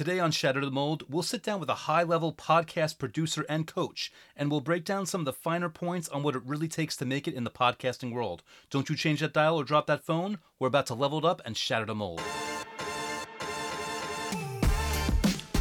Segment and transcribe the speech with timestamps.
[0.00, 3.66] Today on Shatter the Mold, we'll sit down with a high level podcast producer and
[3.66, 6.96] coach, and we'll break down some of the finer points on what it really takes
[6.96, 8.42] to make it in the podcasting world.
[8.70, 10.38] Don't you change that dial or drop that phone.
[10.58, 12.22] We're about to level it up and shatter the mold.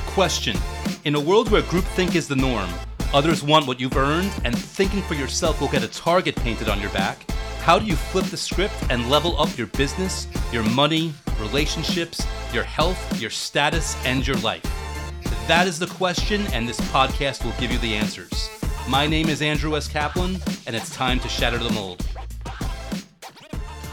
[0.06, 0.56] Question
[1.04, 2.70] In a world where groupthink is the norm,
[3.14, 6.80] others want what you've earned, and thinking for yourself will get a target painted on
[6.80, 7.30] your back,
[7.70, 12.64] how do you flip the script and level up your business, your money, relationships, your
[12.64, 14.64] health, your status, and your life?
[15.48, 18.50] That is the question, and this podcast will give you the answers.
[18.90, 19.88] My name is Andrew S.
[19.88, 22.04] Kaplan, and it's time to shatter the mold.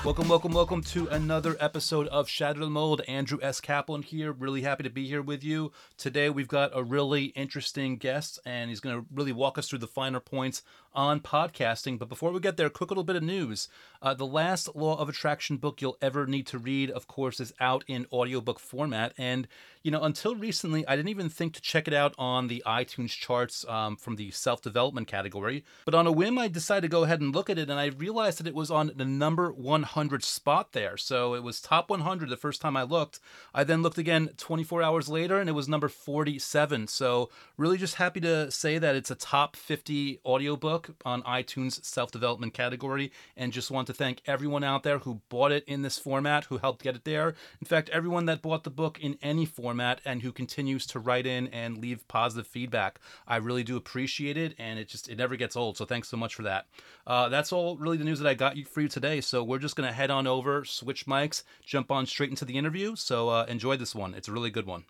[0.07, 3.03] Welcome, welcome, welcome to another episode of Shatter the Mold.
[3.09, 3.61] Andrew S.
[3.61, 4.31] Kaplan here.
[4.31, 5.73] Really happy to be here with you.
[5.99, 9.81] Today, we've got a really interesting guest, and he's going to really walk us through
[9.81, 10.63] the finer points
[10.97, 11.99] on podcasting.
[11.99, 13.69] But before we get there, quick little bit of news.
[14.03, 17.53] Uh, the last Law of Attraction book you'll ever need to read, of course, is
[17.61, 19.13] out in audiobook format.
[19.19, 19.47] And,
[19.83, 23.11] you know, until recently, I didn't even think to check it out on the iTunes
[23.11, 25.65] charts um, from the self development category.
[25.85, 27.87] But on a whim, I decided to go ahead and look at it, and I
[27.87, 30.97] realized that it was on the number 100 spot there.
[30.97, 33.21] So it was top 100 the first time I looked.
[33.55, 36.87] I then looked again 24 hours later, and it was number 47.
[36.89, 42.11] So, really just happy to say that it's a top 50 audiobook on iTunes self
[42.11, 43.13] development category.
[43.37, 46.59] And just want to thank everyone out there who bought it in this format, who
[46.59, 47.35] helped get it there.
[47.61, 51.27] In fact, everyone that bought the book in any format and who continues to write
[51.27, 53.01] in and leave positive feedback.
[53.27, 54.55] I really do appreciate it.
[54.59, 55.77] And it just, it never gets old.
[55.77, 56.67] So thanks so much for that.
[57.07, 59.21] Uh, that's all really the news that I got for you today.
[59.21, 62.57] So we're just going to head on over, switch mics, jump on straight into the
[62.57, 62.97] interview.
[62.97, 64.15] So uh, enjoy this one.
[64.15, 64.85] It's a really good one.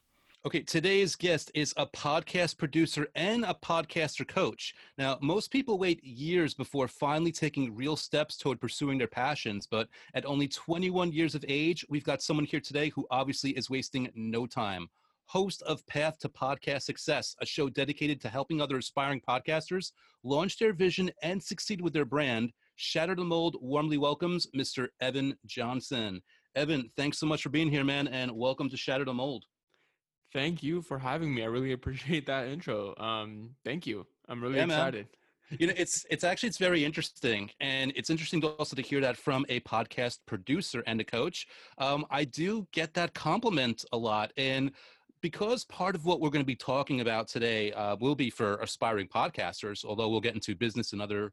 [0.46, 4.76] Okay, today's guest is a podcast producer and a podcaster coach.
[4.96, 9.88] Now, most people wait years before finally taking real steps toward pursuing their passions, but
[10.14, 14.08] at only 21 years of age, we've got someone here today who obviously is wasting
[14.14, 14.88] no time.
[15.24, 19.90] Host of Path to Podcast Success, a show dedicated to helping other aspiring podcasters
[20.22, 24.90] launch their vision and succeed with their brand, Shatter the Mold warmly welcomes Mr.
[25.00, 26.22] Evan Johnson.
[26.54, 29.44] Evan, thanks so much for being here, man, and welcome to Shatter the Mold.
[30.32, 31.42] Thank you for having me.
[31.42, 32.94] I really appreciate that intro.
[32.96, 34.06] Um, thank you.
[34.28, 35.06] I'm really yeah, excited.
[35.50, 35.58] Man.
[35.60, 39.00] You know, it's it's actually it's very interesting, and it's interesting to also to hear
[39.00, 41.46] that from a podcast producer and a coach.
[41.78, 44.72] Um, I do get that compliment a lot, and
[45.20, 48.56] because part of what we're going to be talking about today uh, will be for
[48.56, 51.32] aspiring podcasters, although we'll get into business and other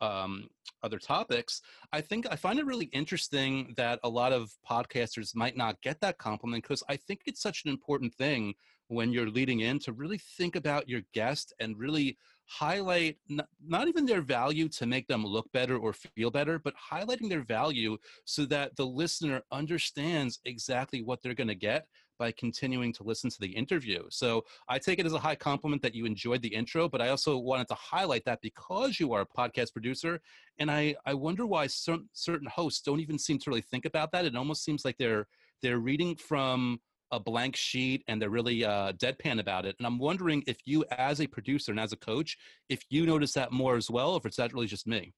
[0.00, 0.48] um,
[0.82, 1.60] other topics,
[1.92, 6.00] I think I find it really interesting that a lot of podcasters might not get
[6.00, 8.54] that compliment because I think it's such an important thing
[8.88, 13.86] when you're leading in to really think about your guest and really highlight n- not
[13.86, 17.96] even their value to make them look better or feel better, but highlighting their value
[18.24, 21.86] so that the listener understands exactly what they're going to get
[22.20, 24.04] by continuing to listen to the interview.
[24.10, 27.08] So I take it as a high compliment that you enjoyed the intro, but I
[27.08, 30.20] also wanted to highlight that because you are a podcast producer.
[30.58, 34.12] And I, I wonder why certain, certain hosts don't even seem to really think about
[34.12, 34.26] that.
[34.26, 35.26] It almost seems like they're,
[35.62, 39.74] they're reading from a blank sheet and they're really uh, deadpan about it.
[39.78, 42.36] And I'm wondering if you, as a producer and as a coach,
[42.68, 45.14] if you notice that more as well, or if it's that really just me.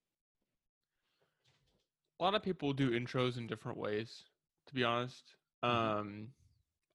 [2.20, 4.22] A lot of people do intros in different ways,
[4.69, 5.34] to be honest.
[5.64, 5.98] Mm-hmm.
[5.98, 6.28] Um,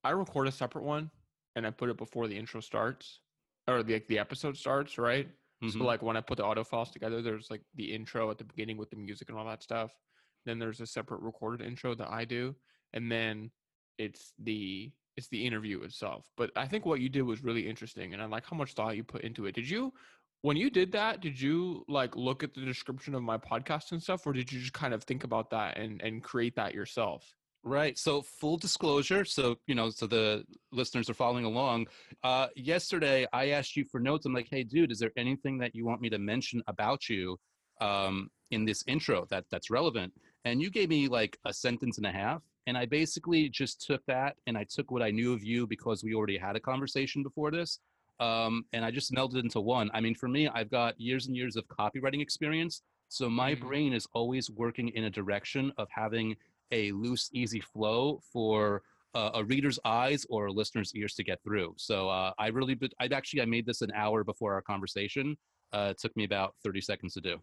[0.04, 1.10] I record a separate one
[1.56, 3.20] and I put it before the intro starts
[3.66, 5.28] or the the episode starts, right?
[5.62, 5.78] Mm-hmm.
[5.78, 8.44] So like when I put the audio files together, there's like the intro at the
[8.44, 9.90] beginning with the music and all that stuff.
[10.46, 12.54] Then there's a separate recorded intro that I do,
[12.92, 13.50] and then
[13.98, 16.24] it's the it's the interview itself.
[16.36, 18.96] But I think what you did was really interesting, and I like how much thought
[18.96, 19.54] you put into it.
[19.56, 19.92] Did you,
[20.42, 24.00] when you did that, did you like look at the description of my podcast and
[24.00, 27.34] stuff, or did you just kind of think about that and and create that yourself?
[27.68, 27.98] Right.
[27.98, 30.42] So full disclosure, so you know, so the
[30.72, 31.88] listeners are following along.
[32.24, 34.24] Uh, yesterday, I asked you for notes.
[34.24, 37.38] I'm like, hey, dude, is there anything that you want me to mention about you
[37.82, 40.14] um, in this intro that that's relevant?
[40.46, 44.00] And you gave me like a sentence and a half, and I basically just took
[44.06, 47.22] that and I took what I knew of you because we already had a conversation
[47.22, 47.80] before this,
[48.18, 49.90] um, and I just melded into one.
[49.92, 53.66] I mean, for me, I've got years and years of copywriting experience, so my mm-hmm.
[53.66, 56.36] brain is always working in a direction of having
[56.72, 58.82] a loose, easy flow for
[59.14, 61.74] uh, a reader's eyes or a listener's ears to get through.
[61.76, 65.36] So uh, I really, I actually, I made this an hour before our conversation.
[65.72, 67.38] Uh, it took me about 30 seconds to do.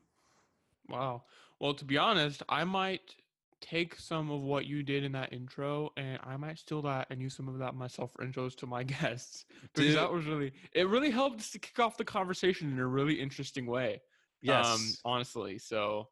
[0.87, 1.23] Wow.
[1.59, 3.15] Well, to be honest, I might
[3.61, 7.21] take some of what you did in that intro and I might steal that and
[7.21, 9.45] use some of that myself for intros to my guests.
[9.61, 9.97] Because Dude.
[9.97, 13.65] that was really, it really helped to kick off the conversation in a really interesting
[13.65, 14.01] way.
[14.41, 14.67] Yes.
[14.67, 15.57] Um, honestly.
[15.57, 16.09] So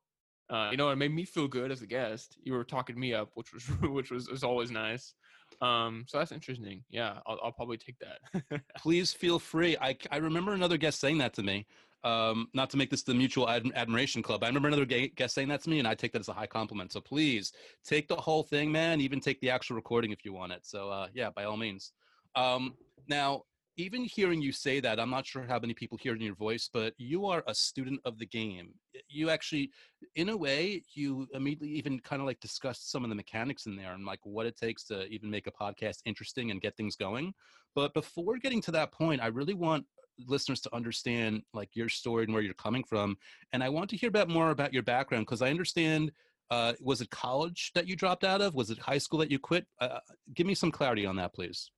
[0.50, 2.38] uh, you know, it made me feel good as a guest.
[2.44, 5.14] You were talking me up, which was which was, was always nice.
[5.62, 6.84] Um, so that's interesting.
[6.90, 8.62] Yeah, I'll, I'll probably take that.
[8.78, 9.78] Please feel free.
[9.80, 11.66] I, I remember another guest saying that to me.
[12.04, 14.44] Um, not to make this the mutual ad- admiration club.
[14.44, 16.48] I remember another guest saying that to me, and I take that as a high
[16.48, 16.92] compliment.
[16.92, 17.54] So please
[17.86, 19.00] take the whole thing, man.
[19.00, 20.66] Even take the actual recording if you want it.
[20.66, 21.94] So uh, yeah, by all means.
[22.36, 22.74] Um,
[23.08, 23.44] now,
[23.78, 26.36] even hearing you say that, I'm not sure how many people hear it in your
[26.36, 28.74] voice, but you are a student of the game.
[29.14, 29.72] You actually,
[30.16, 33.76] in a way, you immediately even kind of like discussed some of the mechanics in
[33.76, 36.96] there and like what it takes to even make a podcast interesting and get things
[36.96, 37.34] going.
[37.76, 39.86] But before getting to that point, I really want
[40.28, 43.18] listeners to understand like your story and where you're coming from.
[43.52, 46.12] And I want to hear about more about your background because I understand.
[46.52, 48.54] Uh, was it college that you dropped out of?
[48.54, 49.66] Was it high school that you quit?
[49.80, 50.00] Uh,
[50.36, 51.72] give me some clarity on that, please.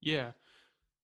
[0.00, 0.32] Yeah.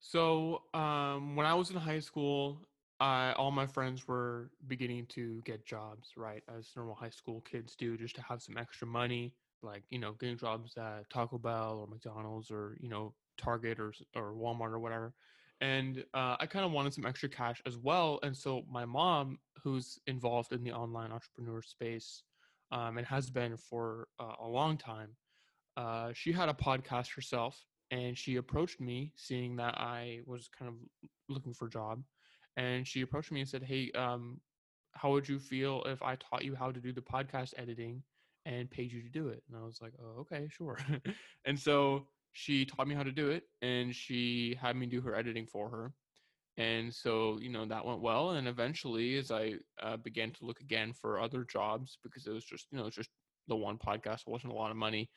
[0.01, 2.59] So um, when I was in high school,
[3.01, 7.75] I, all my friends were beginning to get jobs, right, as normal high school kids
[7.75, 11.79] do, just to have some extra money, like you know, getting jobs at Taco Bell
[11.81, 15.13] or McDonald's or you know Target or or Walmart or whatever.
[15.61, 18.19] And uh, I kind of wanted some extra cash as well.
[18.23, 22.23] And so my mom, who's involved in the online entrepreneur space,
[22.73, 25.11] um, and has been for uh, a long time,
[25.77, 30.69] uh, she had a podcast herself and she approached me seeing that I was kind
[30.69, 30.75] of
[31.29, 32.03] looking for a job
[32.57, 34.41] and she approached me and said hey um,
[34.93, 38.03] how would you feel if I taught you how to do the podcast editing
[38.47, 39.43] and paid you to do it?
[39.49, 40.79] And I was like oh okay sure.
[41.45, 45.15] And so she taught me how to do it and she had me do her
[45.15, 45.93] editing for her.
[46.57, 50.61] And so you know that went well and eventually as i uh, began to look
[50.61, 53.11] again for other jobs because it was just you know just
[53.49, 55.11] the one podcast it wasn't a lot of money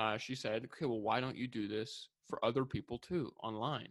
[0.00, 3.88] uh, she said, okay, well, why don't you do this for other people too online?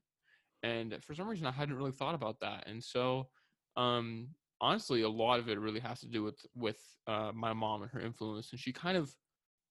[0.63, 2.67] And for some reason, I hadn't really thought about that.
[2.67, 3.29] And so,
[3.77, 7.81] um, honestly, a lot of it really has to do with with uh, my mom
[7.83, 8.51] and her influence.
[8.51, 9.15] And she kind of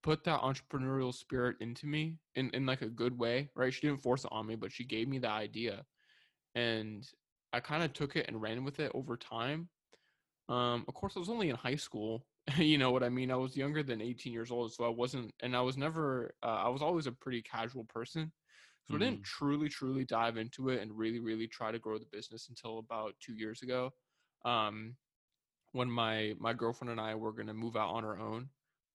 [0.02, 3.73] put that entrepreneurial spirit into me in in like a good way, right?
[3.75, 5.87] She didn't force it on me, but she gave me the idea,
[6.55, 7.08] and
[7.52, 9.70] I kind of took it and ran with it over time.
[10.49, 12.26] Um, of course, I was only in high school,
[12.56, 13.31] you know what I mean?
[13.31, 16.46] I was younger than 18 years old, so I wasn't, and I was never, uh,
[16.46, 18.32] I was always a pretty casual person.
[18.88, 19.02] So mm-hmm.
[19.02, 22.49] I didn't truly, truly dive into it and really, really try to grow the business
[22.49, 23.93] until about two years ago.
[24.44, 24.96] Um,
[25.73, 28.49] when my my girlfriend and I were going to move out on our own,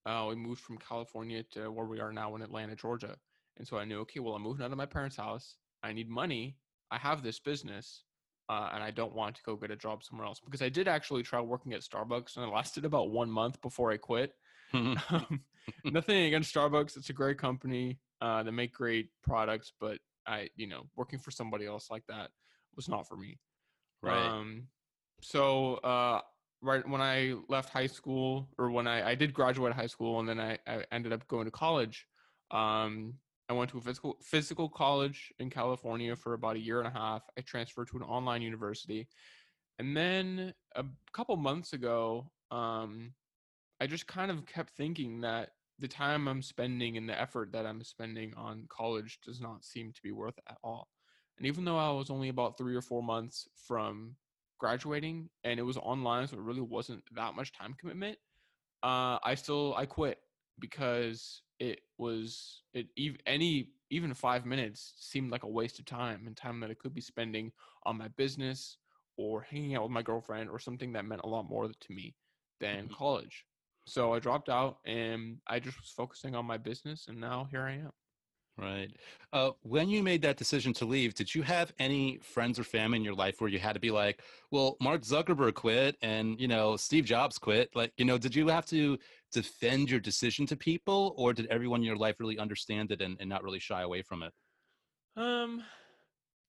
[0.05, 3.15] uh, we moved from California to where we are now in Atlanta, Georgia.
[3.57, 5.57] And so I knew, okay, well, I'm moving out of my parents' house.
[5.83, 6.57] I need money.
[6.89, 8.03] I have this business
[8.49, 10.87] uh, and I don't want to go get a job somewhere else because I did
[10.87, 14.33] actually try working at Starbucks and it lasted about one month before I quit.
[14.73, 15.41] um,
[15.85, 17.99] nothing against Starbucks; it's a great company.
[18.23, 22.29] Uh, they make great products, but I, you know, working for somebody else like that
[22.73, 23.37] was not for me.
[24.01, 24.25] Right.
[24.25, 24.67] Um,
[25.21, 26.21] so uh,
[26.61, 30.29] right when I left high school, or when I, I did graduate high school, and
[30.29, 32.07] then I, I ended up going to college.
[32.49, 33.15] Um,
[33.49, 36.97] I went to a physical physical college in California for about a year and a
[36.97, 37.23] half.
[37.37, 39.09] I transferred to an online university,
[39.79, 43.11] and then a couple months ago, um,
[43.81, 45.49] I just kind of kept thinking that
[45.79, 49.91] the time I'm spending and the effort that I'm spending on college does not seem
[49.91, 50.87] to be worth it at all.
[51.37, 54.15] And even though I was only about three or four months from
[54.59, 58.17] graduating and it was online, so it really wasn't that much time commitment,
[58.83, 60.19] uh, I still I quit
[60.59, 66.23] because it was it even any even five minutes seemed like a waste of time
[66.27, 67.51] and time that I could be spending
[67.85, 68.77] on my business
[69.17, 72.15] or hanging out with my girlfriend or something that meant a lot more to me
[72.59, 72.93] than mm-hmm.
[72.93, 73.45] college.
[73.85, 77.61] So I dropped out and I just was focusing on my business and now here
[77.61, 77.91] I am.
[78.55, 78.95] Right.
[79.31, 82.97] Uh, when you made that decision to leave, did you have any friends or family
[82.97, 84.21] in your life where you had to be like,
[84.51, 87.71] well, Mark Zuckerberg quit and, you know, Steve Jobs quit?
[87.73, 88.99] Like, you know, did you have to
[89.31, 93.17] defend your decision to people or did everyone in your life really understand it and,
[93.19, 94.31] and not really shy away from it?
[95.17, 95.63] Um,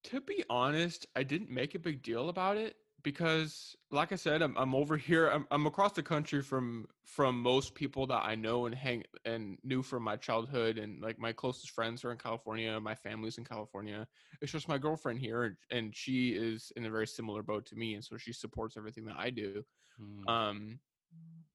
[0.05, 4.43] to be honest, I didn't make a big deal about it because like i said
[4.43, 8.35] i'm, I'm over here I'm, I'm across the country from from most people that i
[8.35, 12.19] know and hang and knew from my childhood and like my closest friends are in
[12.19, 14.09] california my family's in california.
[14.41, 17.95] It's just my girlfriend here and, she is in a very similar boat to me
[17.95, 19.63] and so she supports everything that i do.
[20.01, 20.29] Mm.
[20.29, 20.79] um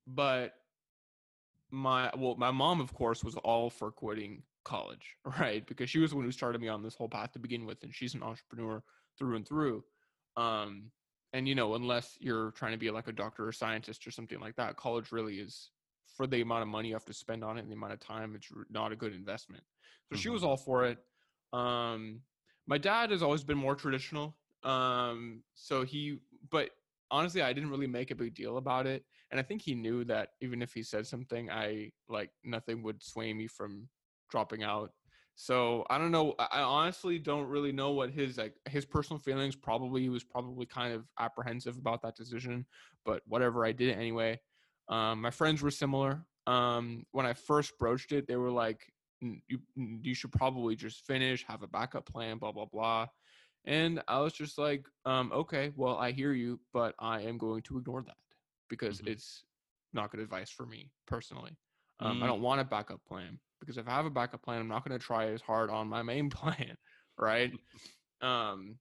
[0.07, 0.53] but
[1.71, 5.65] my well my mom of course was all for quitting college right?
[5.67, 7.83] Because she was the one who started me on this whole path to begin with
[7.83, 8.83] and she's an entrepreneur
[9.17, 9.83] through and through.
[10.37, 10.91] Um
[11.33, 14.39] and you know unless you're trying to be like a doctor or scientist or something
[14.39, 15.71] like that college really is
[16.15, 17.99] for the amount of money you have to spend on it and the amount of
[17.99, 19.63] time it's not a good investment
[20.09, 20.21] so mm-hmm.
[20.21, 20.49] she was mm-hmm.
[20.49, 20.97] all for it
[21.53, 22.19] um
[22.67, 26.17] my dad has always been more traditional um so he
[26.49, 26.69] but
[27.11, 30.03] honestly i didn't really make a big deal about it and i think he knew
[30.03, 33.87] that even if he said something i like nothing would sway me from
[34.29, 34.91] dropping out
[35.41, 36.35] So I don't know.
[36.37, 39.55] I honestly don't really know what his like his personal feelings.
[39.55, 42.65] Probably he was probably kind of apprehensive about that decision,
[43.05, 43.65] but whatever.
[43.65, 44.41] I did it anyway.
[44.89, 46.25] Um, my friends were similar.
[46.45, 48.91] Um, when I first broached it, they were like,
[49.21, 53.07] "You you should probably just finish, have a backup plan, blah blah blah."
[53.63, 57.61] And I was just like, um, "Okay, well, I hear you, but I am going
[57.61, 58.17] to ignore that
[58.69, 59.13] because mm-hmm.
[59.13, 59.45] it's
[59.93, 61.55] not good advice for me personally.
[62.01, 62.23] Um, mm.
[62.23, 64.87] I don't want a backup plan." Because if I have a backup plan, I'm not
[64.87, 66.75] going to try as hard on my main plan,
[67.17, 67.51] right?
[68.21, 68.77] um,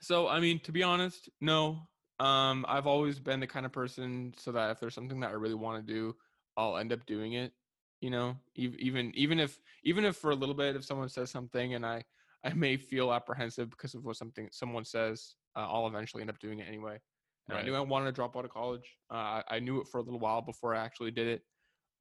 [0.00, 1.88] so I mean, to be honest, no.
[2.20, 5.34] Um, I've always been the kind of person so that if there's something that I
[5.34, 6.14] really want to do,
[6.56, 7.52] I'll end up doing it.
[8.00, 11.74] You know, even even if even if for a little bit, if someone says something
[11.74, 12.04] and I
[12.44, 16.38] I may feel apprehensive because of what something someone says, uh, I'll eventually end up
[16.38, 17.00] doing it anyway.
[17.48, 17.62] And right.
[17.62, 18.96] I knew I wanted to drop out of college.
[19.10, 21.42] Uh, I, I knew it for a little while before I actually did it.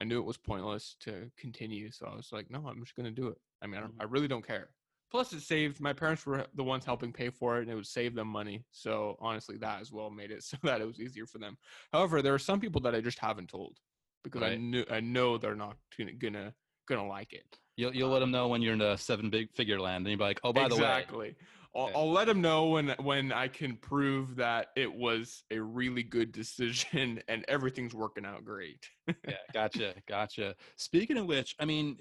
[0.01, 3.12] I knew it was pointless to continue, so I was like, no, I'm just gonna
[3.12, 3.38] do it.
[3.62, 4.69] I mean, I, I really don't care.
[5.12, 7.85] Plus, it saved my parents were the ones helping pay for it, and it would
[7.85, 8.65] save them money.
[8.71, 11.57] So honestly, that as well made it so that it was easier for them.
[11.91, 13.77] However, there are some people that I just haven't told
[14.23, 14.53] because right.
[14.53, 16.53] I knew I know they're not gonna
[16.88, 17.45] gonna, like it.
[17.77, 20.09] You'll you'll um, let them know when you're in the seven big figure land, and
[20.09, 20.75] you'll be like, oh, by exactly.
[20.75, 21.35] the way, exactly.
[21.75, 26.03] I'll, I'll, let them know when when I can prove that it was a really
[26.03, 28.88] good decision and everything's working out great.
[29.08, 30.56] yeah, gotcha, gotcha.
[30.75, 31.98] Speaking of which, I mean,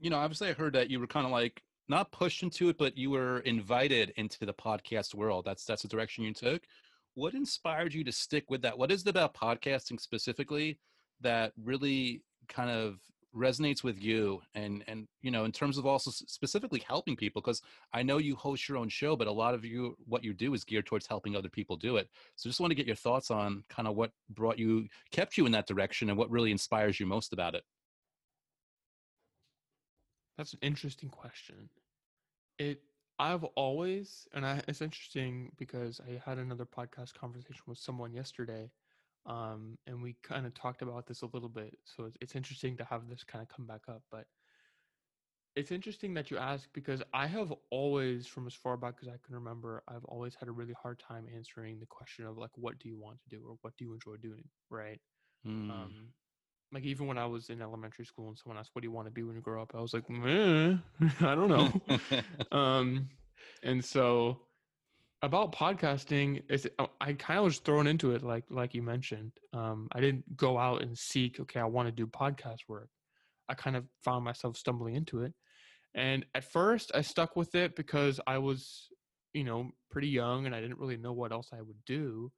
[0.00, 2.78] you know, obviously I heard that you were kind of like not pushed into it,
[2.78, 5.44] but you were invited into the podcast world.
[5.44, 6.62] That's that's the direction you took.
[7.14, 8.78] What inspired you to stick with that?
[8.78, 10.78] What is it about podcasting specifically
[11.20, 12.98] that really kind of
[13.34, 17.62] resonates with you and and you know in terms of also specifically helping people because
[17.94, 20.52] i know you host your own show but a lot of you what you do
[20.52, 22.08] is geared towards helping other people do it.
[22.36, 25.46] So just want to get your thoughts on kind of what brought you kept you
[25.46, 27.64] in that direction and what really inspires you most about it.
[30.36, 31.68] That's an interesting question.
[32.58, 32.82] It
[33.18, 38.70] i've always and i it's interesting because i had another podcast conversation with someone yesterday
[39.26, 41.76] um, and we kind of talked about this a little bit.
[41.84, 44.02] So it's, it's interesting to have this kind of come back up.
[44.10, 44.26] But
[45.54, 49.16] it's interesting that you ask because I have always, from as far back as I
[49.24, 52.78] can remember, I've always had a really hard time answering the question of like, what
[52.78, 55.00] do you want to do or what do you enjoy doing, right?
[55.46, 55.70] Mm.
[55.70, 55.94] Um,
[56.72, 59.06] like even when I was in elementary school and someone asked, "What do you want
[59.06, 61.70] to be when you grow up?" I was like, "I don't know."
[62.56, 63.08] um,
[63.62, 64.40] and so
[65.22, 69.32] about podcasting is oh, I kind of was thrown into it like like you mentioned.
[69.52, 71.40] Um, I didn't go out and seek.
[71.40, 72.88] Okay, I want to do podcast work.
[73.48, 75.34] I kind of found myself stumbling into it,
[75.96, 78.86] and at first I stuck with it because I was,
[79.34, 82.30] you know, pretty young and I didn't really know what else I would do.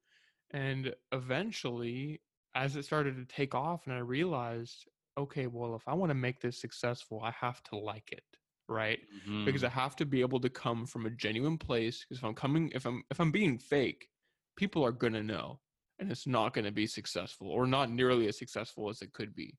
[0.49, 2.21] And eventually,
[2.55, 6.15] as it started to take off, and I realized, okay, well, if I want to
[6.15, 8.23] make this successful, I have to like it
[8.67, 9.45] right mm-hmm.
[9.45, 12.33] because i have to be able to come from a genuine place because if i'm
[12.33, 14.07] coming if i'm if i'm being fake
[14.55, 15.59] people are going to know
[15.99, 19.35] and it's not going to be successful or not nearly as successful as it could
[19.35, 19.57] be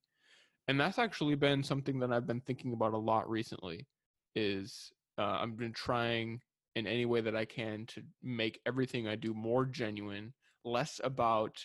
[0.69, 3.87] and that's actually been something that i've been thinking about a lot recently
[4.35, 6.41] is uh, i've been trying
[6.75, 10.33] in any way that i can to make everything i do more genuine
[10.65, 11.57] less about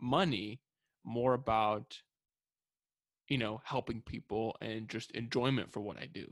[0.00, 0.60] money
[1.04, 1.96] more about
[3.28, 6.26] you know helping people and just enjoyment for what i do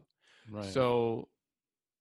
[0.50, 0.64] Right.
[0.64, 1.28] So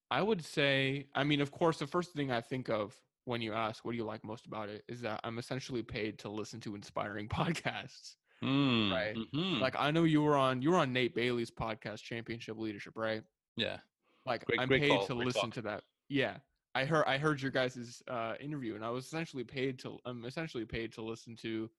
[0.09, 2.95] I would say, I mean, of course, the first thing I think of
[3.27, 6.17] when you ask, what do you like most about it, is that I'm essentially paid
[6.19, 8.15] to listen to inspiring podcasts.
[8.41, 9.15] Mm, right.
[9.15, 9.61] Mm-hmm.
[9.61, 13.23] Like I know you were on you were on Nate Bailey's podcast, Championship Leadership, right?
[13.57, 13.77] Yeah.
[14.25, 15.83] Like great, I'm great paid call, to listen to that.
[16.07, 16.37] Yeah.
[16.73, 20.23] I heard I heard your guys' uh, interview, and I was essentially paid to I'm
[20.23, 21.69] essentially paid to listen to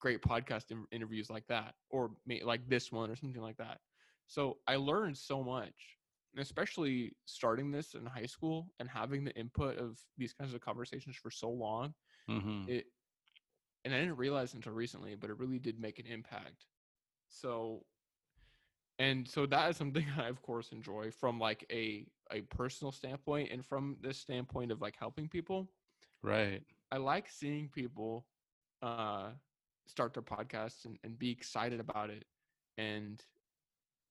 [0.00, 2.10] great podcast in- interviews like that, or
[2.42, 3.78] like this one, or something like that.
[4.26, 5.95] So I learned so much
[6.38, 11.16] especially starting this in high school and having the input of these kinds of conversations
[11.16, 11.94] for so long
[12.28, 12.64] mm-hmm.
[12.68, 12.86] it
[13.84, 16.66] and i didn't realize until recently but it really did make an impact.
[17.28, 17.84] So
[18.98, 23.50] and so that is something i of course enjoy from like a a personal standpoint
[23.52, 25.68] and from this standpoint of like helping people.
[26.22, 26.62] Right.
[26.90, 28.26] I like seeing people
[28.82, 29.30] uh
[29.86, 32.24] start their podcasts and, and be excited about it
[32.76, 33.22] and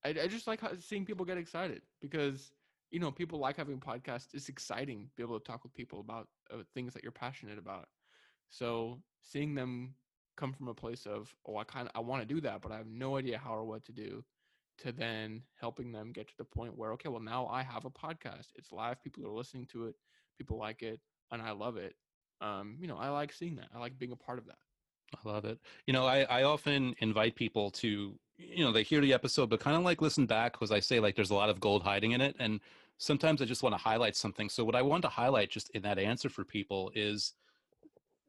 [0.06, 2.52] I, I just like seeing people get excited because
[2.92, 4.34] you know people like having podcasts.
[4.34, 7.58] It's exciting to be able to talk with people about uh, things that you're passionate
[7.58, 7.88] about.
[8.50, 9.96] So seeing them
[10.38, 12.72] come from a place of oh I kind of I want to do that, but
[12.72, 14.24] I have no idea how or what to do,
[14.80, 17.90] to then helping them get to the point where okay well now I have a
[17.90, 18.50] podcast.
[18.56, 19.04] It's live.
[19.04, 19.96] People are listening to it.
[20.38, 21.00] People like it,
[21.32, 21.96] and I love it.
[22.42, 23.70] Um, you know I like seeing that.
[23.76, 24.58] I like being a part of that.
[25.14, 25.60] I love it.
[25.88, 29.60] You know, I, I often invite people to you know they hear the episode but
[29.60, 32.12] kind of like listen back because i say like there's a lot of gold hiding
[32.12, 32.60] in it and
[32.98, 34.50] sometimes i just want to highlight something.
[34.50, 37.34] So what i want to highlight just in that answer for people is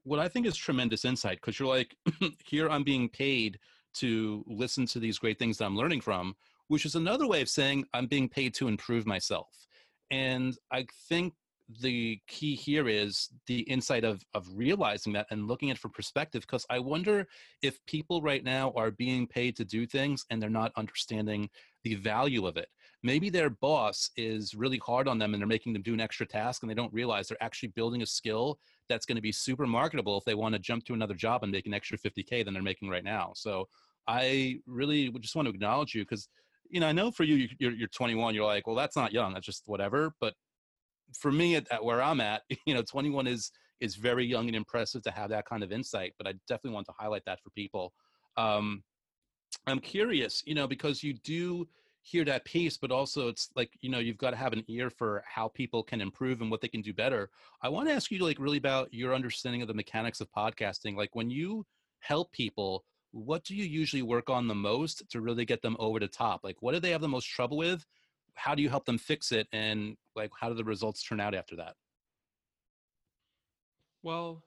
[0.04, 1.96] what i think is tremendous insight because you're like
[2.44, 3.58] here i'm being paid
[3.94, 6.34] to listen to these great things that i'm learning from
[6.68, 9.48] which is another way of saying i'm being paid to improve myself.
[10.10, 11.34] And i think
[11.80, 15.90] the key here is the insight of of realizing that and looking at it from
[15.90, 17.26] perspective because i wonder
[17.62, 21.48] if people right now are being paid to do things and they're not understanding
[21.86, 22.66] the value of it.
[23.04, 26.26] Maybe their boss is really hard on them and they're making them do an extra
[26.26, 28.58] task and they don't realize they're actually building a skill
[28.88, 31.52] that's going to be super marketable if they want to jump to another job and
[31.52, 33.32] make an extra 50k than they're making right now.
[33.36, 33.68] So
[34.08, 36.28] i really just want to acknowledge you because
[36.70, 39.32] you know i know for you you're, you're 21 you're like well that's not young
[39.34, 40.34] that's just whatever but
[41.18, 44.56] for me at, at, where I'm at, you know, 21 is is very young and
[44.56, 46.14] impressive to have that kind of insight.
[46.16, 47.92] But I definitely want to highlight that for people.
[48.38, 48.82] Um,
[49.66, 51.68] I'm curious, you know, because you do
[52.06, 54.90] hear that piece, but also it's like you know you've got to have an ear
[54.90, 57.30] for how people can improve and what they can do better.
[57.62, 60.96] I want to ask you like really about your understanding of the mechanics of podcasting.
[60.96, 61.66] Like when you
[62.00, 65.98] help people, what do you usually work on the most to really get them over
[65.98, 66.44] the top?
[66.44, 67.84] Like what do they have the most trouble with?
[68.36, 71.34] How do you help them fix it and like how do the results turn out
[71.34, 71.74] after that?
[74.02, 74.44] Well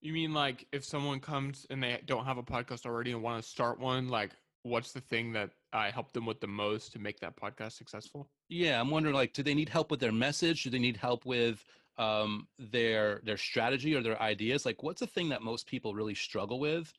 [0.00, 3.42] you mean like if someone comes and they don't have a podcast already and want
[3.42, 4.30] to start one like
[4.62, 8.28] what's the thing that i help them with the most to make that podcast successful?
[8.48, 10.62] Yeah i'm wondering like do they need help with their message?
[10.62, 11.64] Do they need help with
[11.98, 14.64] um, their their strategy or their ideas?
[14.64, 16.92] Like what's the thing that most people really struggle with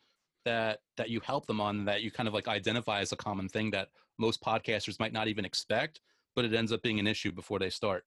[0.49, 3.47] that that you help them on that you kind of like identify as a common
[3.47, 6.01] thing that most podcasters might not even expect,
[6.35, 8.03] but it ends up being an issue before they start?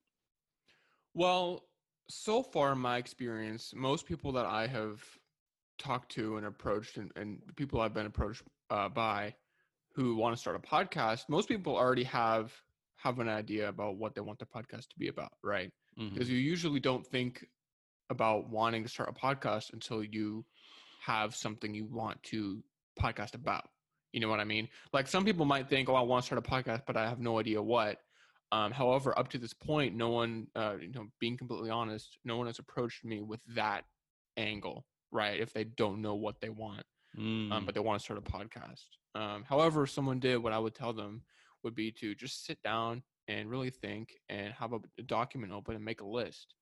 [1.14, 1.64] Well,
[2.08, 5.00] so far in my experience, most people that I have
[5.78, 9.34] talked to and approached, and, and people I've been approached uh, by
[9.94, 12.52] who want to start a podcast, most people already have
[12.96, 15.70] have an idea about what they want the podcast to be about, right?
[15.98, 16.14] Mm-hmm.
[16.14, 17.46] Because you usually don't think
[18.10, 20.44] about wanting to start a podcast until you
[21.04, 22.62] have something you want to
[23.00, 23.68] podcast about.
[24.12, 24.68] You know what I mean?
[24.92, 27.18] Like some people might think, "Oh, I want to start a podcast, but I have
[27.18, 27.98] no idea what."
[28.52, 32.36] Um, however, up to this point, no one, uh, you know, being completely honest, no
[32.36, 33.84] one has approached me with that
[34.36, 35.40] angle, right?
[35.40, 36.84] If they don't know what they want,
[37.18, 37.50] mm.
[37.50, 38.84] um, but they want to start a podcast.
[39.14, 41.22] Um, however, if someone did, what I would tell them
[41.64, 45.74] would be to just sit down and really think and have a, a document open
[45.74, 46.54] and make a list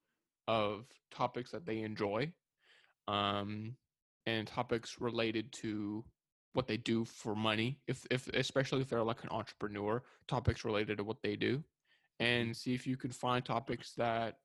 [0.46, 2.32] of topics that they enjoy,
[3.08, 3.74] um,
[4.38, 6.04] and topics related to
[6.52, 10.98] what they do for money if if especially if they're like an entrepreneur topics related
[10.98, 11.62] to what they do
[12.18, 12.52] and mm-hmm.
[12.52, 14.38] see if you can find topics that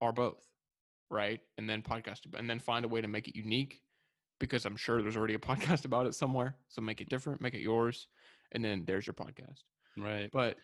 [0.00, 0.44] are both
[1.10, 3.80] right and then podcast and then find a way to make it unique
[4.38, 7.54] because i'm sure there's already a podcast about it somewhere so make it different make
[7.54, 8.08] it yours
[8.52, 9.62] and then there's your podcast
[9.96, 10.56] right but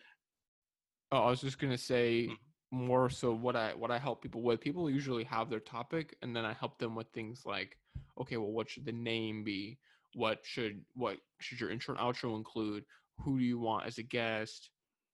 [1.11, 2.37] oh, i was just going to say mm.
[2.71, 6.33] more so what i what i help people with people usually have their topic and
[6.33, 7.77] then i help them with things like
[8.19, 9.77] okay well what should the name be?
[10.13, 12.83] What should what should your intro and outro include?
[13.23, 14.69] Who do you want as a guest?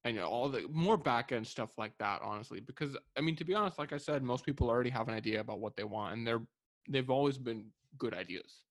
[0.05, 3.37] And you know, all the more back end stuff like that honestly because i mean
[3.37, 5.85] to be honest like i said most people already have an idea about what they
[5.85, 6.41] want and they're
[6.89, 7.67] they've always been
[7.97, 8.63] good ideas.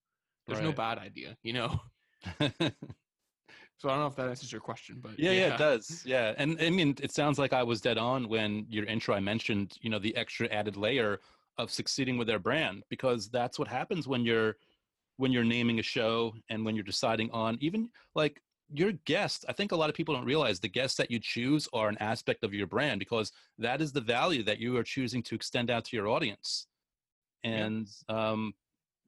[0.46, 0.66] There's right.
[0.66, 1.81] no bad idea you know?
[3.79, 5.55] So i don't know if that answers your question but yeah, yeah yeah.
[5.55, 6.05] it does.
[6.07, 9.18] Yeah and i mean it sounds like i was dead on when your intro i
[9.18, 11.18] mentioned you know the extra added layer
[11.59, 14.57] of succeeding with their brand because that's what happens when you're
[15.17, 18.41] when you're naming a show and when you're deciding on even like
[18.73, 21.69] your guests i think a lot of people don't realize the guests that you choose
[21.73, 25.23] are an aspect of your brand because that is the value that you are choosing
[25.23, 26.67] to extend out to your audience
[27.45, 28.31] and yeah.
[28.31, 28.55] um,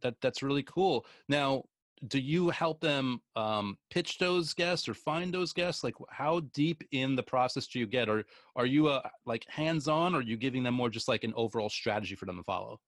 [0.02, 1.62] that that's really cool now
[2.08, 6.82] do you help them um, pitch those guests or find those guests like how deep
[6.92, 8.24] in the process do you get or
[8.56, 11.68] are you uh, like hands-on or are you giving them more just like an overall
[11.68, 12.78] strategy for them to follow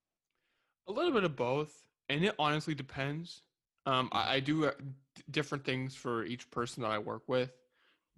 [0.89, 3.43] a little bit of both and it honestly depends.
[3.87, 4.73] Um, I, I do uh,
[5.31, 7.53] different things for each person that I work with,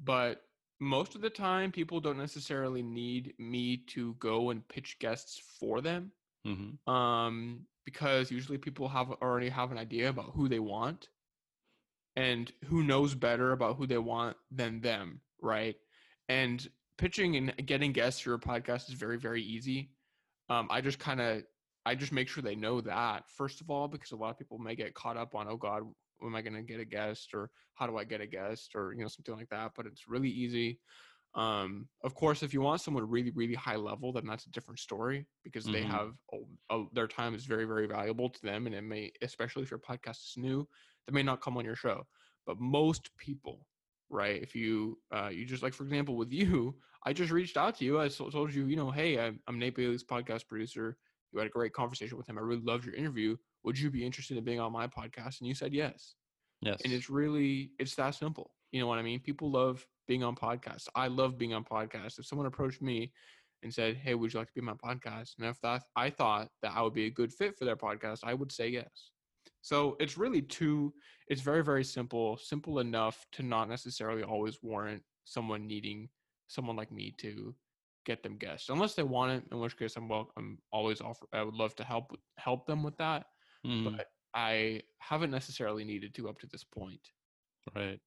[0.03, 0.43] but
[0.81, 5.81] most of the time, people don't necessarily need me to go and pitch guests for
[5.81, 6.13] them.
[6.47, 6.91] Mm-hmm.
[6.91, 11.09] Um, because usually people have already have an idea about who they want,
[12.17, 15.75] and who knows better about who they want than them, right?
[16.29, 19.91] And pitching and getting guests for your podcast is very very easy.
[20.51, 21.45] Um, I just kind of
[21.87, 24.59] I just make sure they know that first of all, because a lot of people
[24.59, 25.85] may get caught up on, oh God,
[26.23, 28.93] am I going to get a guest or how do I get a guest or
[28.93, 29.73] you know something like that.
[29.75, 30.79] But it's really easy.
[31.39, 34.81] Um, of course, if you want someone really really high level, then that's a different
[34.81, 35.75] story because mm-hmm.
[35.75, 39.13] they have a, a, their time is very very valuable to them, and it may
[39.23, 40.67] especially if your podcast is new,
[41.07, 42.07] they may not come on your show.
[42.47, 43.67] but most people
[44.11, 46.75] right if you uh you just like for example with you
[47.05, 49.77] i just reached out to you i told you you know hey i'm, I'm nate
[49.77, 50.97] bailey's podcast producer.
[51.33, 52.39] You had a great conversation with him.
[52.39, 53.37] I really loved your interview.
[53.63, 55.41] Would you be interested in being on my podcast?
[55.41, 56.15] And you said yes.
[56.63, 56.81] Yes.
[56.83, 58.51] and it's really it's that simple.
[58.73, 59.21] You know what i mean?
[59.21, 63.13] People love being on podcasts i love being on podcasts if someone approached me
[63.63, 66.11] and said hey would you like to be on my podcast and if that i
[66.11, 69.11] thought that i would be a good fit for their podcast i would say yes
[69.63, 70.93] so it's really two.
[71.29, 76.09] it's very, very simple, simple enough to not necessarily always warrant someone needing
[76.47, 77.55] someone like me to
[78.07, 79.45] get them guests, unless they want it.
[79.53, 81.27] In which case, I'm well, I'm always offer.
[81.33, 83.27] I would love to help help them with that,
[83.67, 83.97] mm.
[83.97, 87.01] but I haven't necessarily needed to up to this point.
[87.77, 88.01] Right.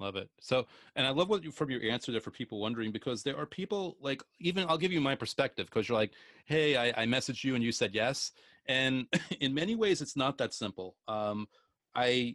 [0.00, 0.28] Love it.
[0.40, 3.36] So, and I love what you from your answer there for people wondering because there
[3.36, 6.12] are people like even I'll give you my perspective because you're like,
[6.46, 8.32] hey, I, I messaged you and you said yes,
[8.66, 9.06] and
[9.40, 10.96] in many ways it's not that simple.
[11.06, 11.46] Um,
[11.94, 12.34] I,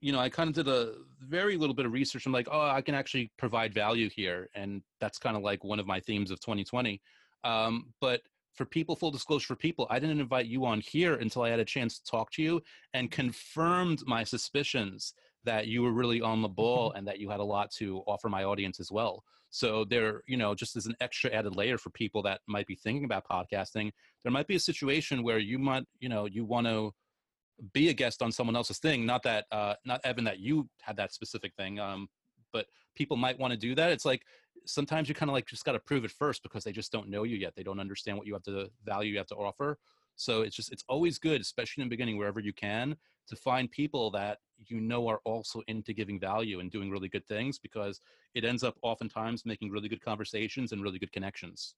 [0.00, 2.24] you know, I kind of did a very little bit of research.
[2.24, 5.78] I'm like, oh, I can actually provide value here, and that's kind of like one
[5.78, 7.02] of my themes of 2020.
[7.44, 8.22] Um, but
[8.54, 11.60] for people, full disclosure for people, I didn't invite you on here until I had
[11.60, 12.62] a chance to talk to you
[12.94, 15.12] and confirmed my suspicions
[15.46, 16.98] that you were really on the ball mm-hmm.
[16.98, 19.24] and that you had a lot to offer my audience as well.
[19.50, 22.74] So there, you know, just as an extra added layer for people that might be
[22.74, 26.66] thinking about podcasting, there might be a situation where you might, you know, you want
[26.66, 26.92] to
[27.72, 29.06] be a guest on someone else's thing.
[29.06, 32.08] Not that, uh, not Evan, that you had that specific thing, um,
[32.52, 33.92] but people might want to do that.
[33.92, 34.22] It's like
[34.66, 37.08] sometimes you kind of like just got to prove it first because they just don't
[37.08, 37.54] know you yet.
[37.56, 39.78] They don't understand what you have to value you have to offer.
[40.16, 42.96] So it's just it's always good, especially in the beginning, wherever you can,
[43.28, 47.26] to find people that you know are also into giving value and doing really good
[47.26, 48.00] things because
[48.34, 51.74] it ends up oftentimes making really good conversations and really good connections.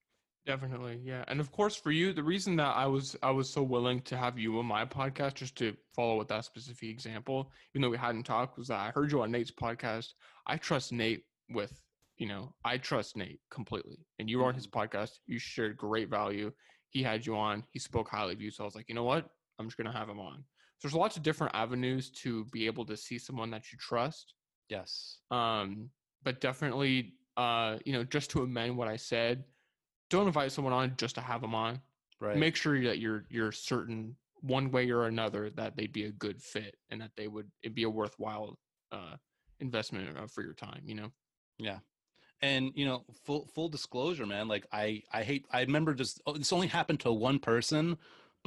[0.47, 1.25] Definitely, yeah.
[1.29, 4.17] And of course for you, the reason that I was I was so willing to
[4.17, 7.99] have you on my podcast just to follow with that specific example, even though we
[7.99, 10.13] hadn't talked, was that I heard you on Nate's podcast.
[10.47, 11.81] I trust Nate with
[12.17, 13.99] you know, I trust Nate completely.
[14.19, 14.81] And you were on his mm-hmm.
[14.81, 15.19] podcast.
[15.27, 16.51] You shared great value
[16.91, 17.65] he had you on.
[17.71, 18.51] He spoke highly of you.
[18.51, 19.29] So I was like, you know what?
[19.59, 20.45] I'm just going to have him on.
[20.79, 24.35] So there's lots of different avenues to be able to see someone that you trust.
[24.69, 25.19] Yes.
[25.31, 25.91] Um,
[26.23, 29.45] but definitely, uh, you know, just to amend what I said,
[30.09, 31.81] don't invite someone on just to have them on.
[32.21, 32.37] Right.
[32.37, 36.41] Make sure that you're you're certain one way or another that they'd be a good
[36.41, 38.57] fit and that they would it be a worthwhile
[38.93, 39.17] uh,
[39.59, 40.83] investment uh, for your time.
[40.85, 41.13] You know.
[41.59, 41.79] Yeah
[42.41, 46.35] and you know full full disclosure man like i i hate i remember just oh,
[46.35, 47.97] this only happened to one person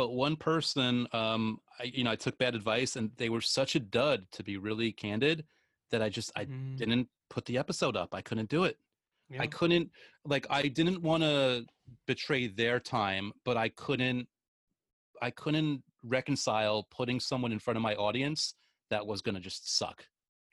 [0.01, 3.75] but one person um I, you know i took bad advice and they were such
[3.75, 5.45] a dud to be really candid
[5.91, 6.75] that i just i mm.
[6.75, 8.79] didn't put the episode up i couldn't do it
[9.29, 9.43] yeah.
[9.43, 9.91] i couldn't
[10.25, 11.67] like i didn't want to
[12.07, 14.27] betray their time but i couldn't
[15.21, 18.55] i couldn't reconcile putting someone in front of my audience
[18.89, 20.03] that was going to just suck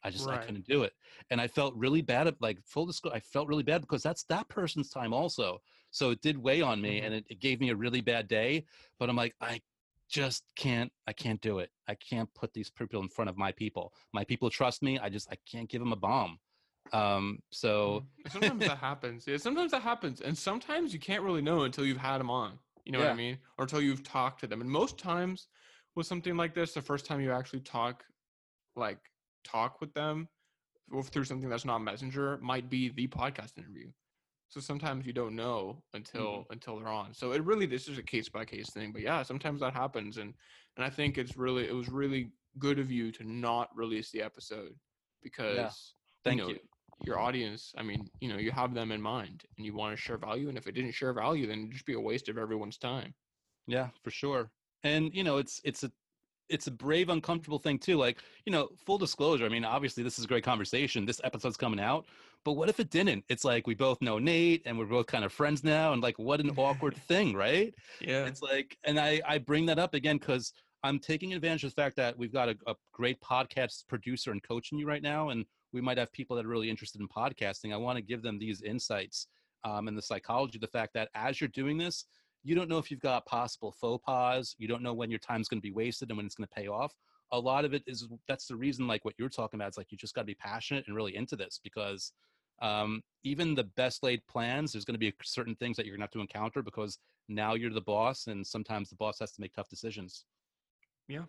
[0.02, 0.38] I just right.
[0.38, 0.92] I couldn't do it,
[1.30, 2.34] and I felt really bad.
[2.40, 5.58] Like full disclosure, I felt really bad because that's that person's time also.
[5.90, 7.06] So it did weigh on me, mm-hmm.
[7.06, 8.64] and it, it gave me a really bad day.
[8.98, 9.60] But I'm like, I
[10.08, 10.92] just can't.
[11.06, 11.70] I can't do it.
[11.88, 13.92] I can't put these people in front of my people.
[14.12, 14.98] My people trust me.
[14.98, 16.38] I just I can't give them a bomb.
[16.92, 17.40] Um.
[17.50, 18.30] So mm-hmm.
[18.30, 19.26] sometimes that happens.
[19.26, 19.36] Yeah.
[19.36, 22.58] Sometimes that happens, and sometimes you can't really know until you've had them on.
[22.84, 23.06] You know yeah.
[23.06, 23.38] what I mean?
[23.58, 24.62] Or until you've talked to them.
[24.62, 25.48] And most times
[25.94, 28.02] with something like this, the first time you actually talk,
[28.76, 28.98] like
[29.44, 30.28] talk with them
[31.04, 33.90] through something that's not messenger might be the podcast interview.
[34.48, 36.52] So sometimes you don't know until mm-hmm.
[36.52, 37.12] until they're on.
[37.12, 40.16] So it really this is a case by case thing but yeah sometimes that happens
[40.16, 40.32] and
[40.78, 44.22] and i think it's really it was really good of you to not release the
[44.22, 44.74] episode
[45.22, 45.70] because yeah.
[46.24, 46.58] thank you, know, you.
[47.04, 50.00] your audience i mean you know you have them in mind and you want to
[50.00, 52.38] share value and if it didn't share value then it'd just be a waste of
[52.38, 53.12] everyone's time.
[53.66, 54.50] Yeah for sure.
[54.84, 55.90] And you know it's it's a
[56.48, 57.96] it's a brave, uncomfortable thing too.
[57.96, 59.44] Like, you know, full disclosure.
[59.44, 61.04] I mean, obviously, this is a great conversation.
[61.04, 62.06] This episode's coming out,
[62.44, 63.24] but what if it didn't?
[63.28, 66.18] It's like we both know Nate, and we're both kind of friends now, and like,
[66.18, 67.74] what an awkward thing, right?
[68.00, 68.26] Yeah.
[68.26, 71.82] It's like, and I I bring that up again because I'm taking advantage of the
[71.82, 75.44] fact that we've got a, a great podcast producer and coaching you right now, and
[75.72, 77.72] we might have people that are really interested in podcasting.
[77.72, 79.26] I want to give them these insights
[79.64, 82.04] um, and the psychology, of the fact that as you're doing this,
[82.44, 84.54] you don't know if you've got possible faux pas.
[84.58, 86.54] You don't know when your time's going to be wasted and when it's going to
[86.54, 86.94] pay off.
[87.32, 89.90] A lot of it is that's the reason, like what you're talking about, is like
[89.90, 92.12] you just got to be passionate and really into this because
[92.62, 96.00] um, even the best laid plans, there's going to be certain things that you're going
[96.00, 96.98] to have to encounter because
[97.28, 100.24] now you're the boss, and sometimes the boss has to make tough decisions.
[101.06, 101.24] Yeah,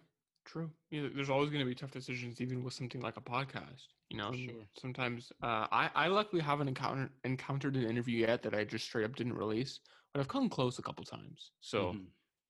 [0.46, 0.70] true.
[0.92, 3.88] There's always going to be tough decisions, even with something like a podcast.
[4.10, 4.66] You know, sure.
[4.80, 9.06] sometimes uh, I I luckily haven't encountered encountered an interview yet that I just straight
[9.06, 9.82] up didn't release
[10.14, 11.52] but I've come close a couple times.
[11.62, 12.04] So, mm-hmm.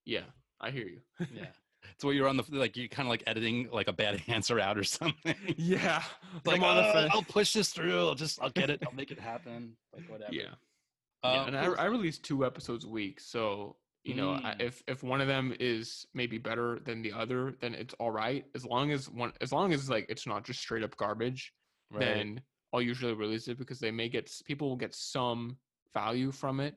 [0.05, 0.23] yeah,
[0.59, 1.01] I hear you.
[1.33, 1.45] yeah.
[1.95, 4.59] It's where you're on the like you're kind of like editing like a bad answer
[4.59, 5.35] out or something.
[5.57, 6.03] Yeah,
[6.45, 8.07] like oh, I'll push this through.
[8.07, 8.83] I'll just I'll get it.
[8.85, 9.77] I'll make it happen.
[9.93, 10.33] Like whatever.
[10.33, 10.55] Yeah.
[11.23, 14.61] Um, yeah, and I, I release two episodes a week, so you know mm.
[14.61, 18.45] if if one of them is maybe better than the other, then it's all right.
[18.55, 21.53] As long as one, as long as like it's not just straight up garbage,
[21.91, 21.99] right.
[22.01, 22.41] then
[22.73, 25.57] I'll usually release it because they may get people will get some
[25.93, 26.75] value from it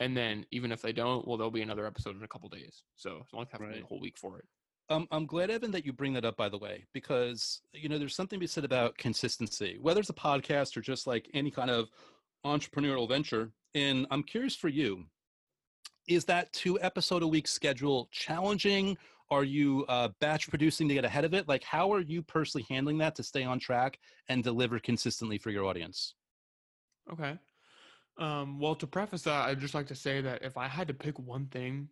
[0.00, 2.82] and then even if they don't, well, there'll be another episode in a couple days.
[2.96, 3.82] So it's only have right.
[3.82, 4.44] a whole week for it.
[4.88, 7.98] Um, I'm glad, Evan, that you bring that up, by the way, because you know
[7.98, 11.50] there's something to be said about consistency, whether it's a podcast or just like any
[11.50, 11.88] kind of
[12.44, 13.50] entrepreneurial venture.
[13.74, 15.04] And I'm curious for you,
[16.08, 18.96] is that two episode a week schedule challenging?
[19.30, 21.48] Are you uh, batch producing to get ahead of it?
[21.48, 25.50] Like, how are you personally handling that to stay on track and deliver consistently for
[25.50, 26.14] your audience?
[27.12, 27.36] Okay.
[28.18, 30.94] Um, well, to preface that, I'd just like to say that if I had to
[30.94, 31.88] pick one thing,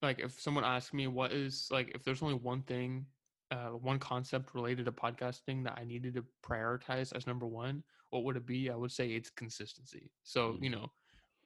[0.00, 3.06] like if someone asked me what is like, if there's only one thing,
[3.50, 8.24] uh, one concept related to podcasting that I needed to prioritize as number one, what
[8.24, 8.70] would it be?
[8.70, 10.10] I would say it's consistency.
[10.24, 10.64] So, mm-hmm.
[10.64, 10.90] you know,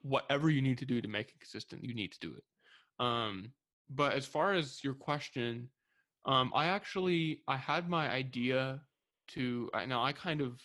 [0.01, 2.43] whatever you need to do to make it consistent, you need to do it.
[3.03, 3.51] Um,
[3.89, 5.69] but as far as your question,
[6.25, 8.81] um, I actually I had my idea
[9.29, 10.59] to now I kind of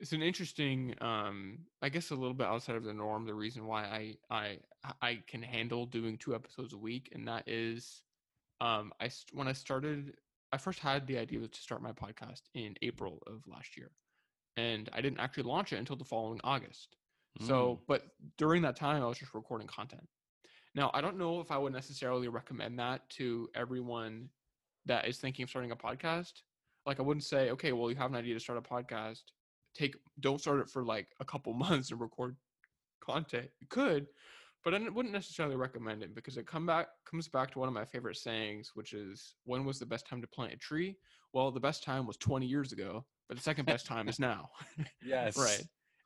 [0.00, 3.66] it's an interesting um i guess a little bit outside of the norm the reason
[3.66, 4.58] why i i
[5.02, 8.02] i can handle doing two episodes a week and that is
[8.60, 10.14] um i when i started
[10.52, 13.90] i first had the idea to start my podcast in april of last year
[14.56, 16.96] and i didn't actually launch it until the following august.
[17.40, 17.46] Mm.
[17.46, 18.02] so but
[18.38, 20.06] during that time i was just recording content.
[20.74, 24.30] Now i don't know if i would necessarily recommend that to everyone
[24.86, 26.32] that is thinking of starting a podcast.
[26.86, 29.22] Like i wouldn't say okay well you have an idea to start a podcast
[29.80, 32.36] take don't start it for like a couple months and record
[33.00, 33.48] content.
[33.60, 34.06] You could,
[34.64, 37.74] but I wouldn't necessarily recommend it because it come back comes back to one of
[37.74, 40.96] my favorite sayings, which is when was the best time to plant a tree?
[41.32, 44.50] Well, the best time was 20 years ago, but the second best time is now.
[45.04, 45.36] yes.
[45.36, 45.62] right.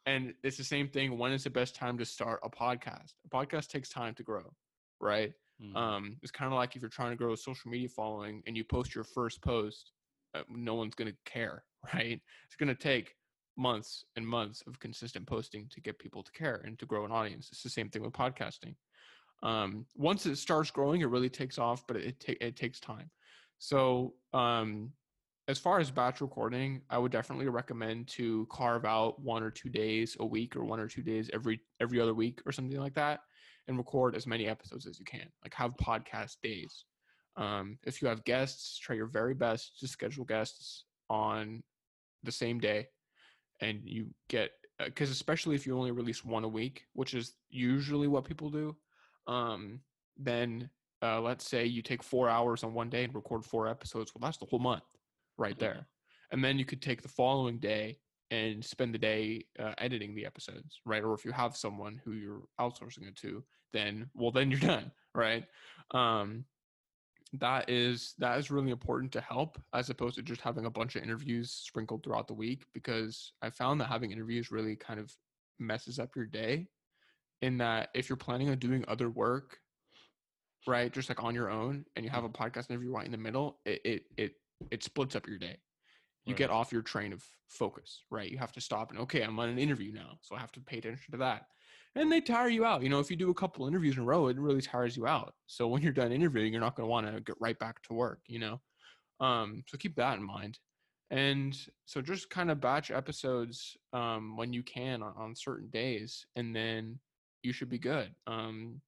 [0.07, 1.17] And it's the same thing.
[1.17, 3.15] When is the best time to start a podcast?
[3.25, 4.53] A podcast takes time to grow,
[5.01, 5.33] right?
[5.63, 5.77] Mm-hmm.
[5.77, 8.55] Um, it's kind of like if you're trying to grow a social media following and
[8.55, 9.93] you post your first post,
[10.35, 12.21] uh, no one's going to care, right?
[12.47, 13.15] It's going to take
[13.57, 17.13] months and months of consistent posting to get people to care and to grow an
[17.13, 17.49] audience.
[17.53, 18.75] It's the same thing with podcasting.
[19.43, 23.11] Um, once it starts growing, it really takes off, but it, ta- it takes time.
[23.59, 24.93] So, um,
[25.47, 29.69] as far as batch recording, I would definitely recommend to carve out one or two
[29.69, 32.95] days a week or one or two days every every other week or something like
[32.95, 33.21] that
[33.69, 35.27] and record as many episodes as you can.
[35.43, 36.85] Like have podcast days.
[37.37, 41.63] Um, if you have guests, try your very best to schedule guests on
[42.23, 42.87] the same day
[43.65, 44.51] and you get
[44.85, 48.51] because uh, especially if you only release one a week, which is usually what people
[48.51, 48.77] do,
[49.27, 49.81] um,
[50.17, 50.69] then
[51.03, 54.13] uh, let's say you take four hours on one day and record four episodes.
[54.15, 54.83] Well, that's the whole month
[55.39, 55.87] right there.
[56.31, 57.99] And then you could take the following day
[58.31, 61.05] and spend the day uh, editing the episodes, right?
[61.05, 64.91] Or if you have someone who you're outsourcing it to, then well, then you're done,
[65.15, 65.45] right?
[65.93, 66.45] Um,
[67.41, 70.95] that is that is really important to help as opposed to just having a bunch
[70.95, 75.13] of interviews sprinkled throughout the week because i found that having interviews really kind of
[75.59, 76.67] messes up your day
[77.43, 79.59] in that if you're planning on doing other work
[80.67, 82.43] right just like on your own and you have a mm-hmm.
[82.43, 84.33] podcast interview right in the middle it it it,
[84.71, 85.59] it splits up your day.
[86.25, 86.39] You right.
[86.39, 88.31] get off your train of focus right?
[88.31, 90.61] You have to stop and okay i'm on an interview now so i have to
[90.61, 91.47] pay attention to that
[91.97, 92.83] and they tire you out.
[92.83, 95.07] You know, if you do a couple interviews in a row, it really tires you
[95.07, 95.35] out.
[95.47, 97.95] So when you're done interviewing, you're not going to want to get right back to
[97.95, 98.61] work, you know?
[99.21, 100.59] Um, so keep that in mind.
[101.11, 106.27] And so just kind of batch episodes um, when you can on, on, certain days,
[106.35, 106.99] and then
[107.43, 108.11] you should be good.
[108.27, 108.81] Um,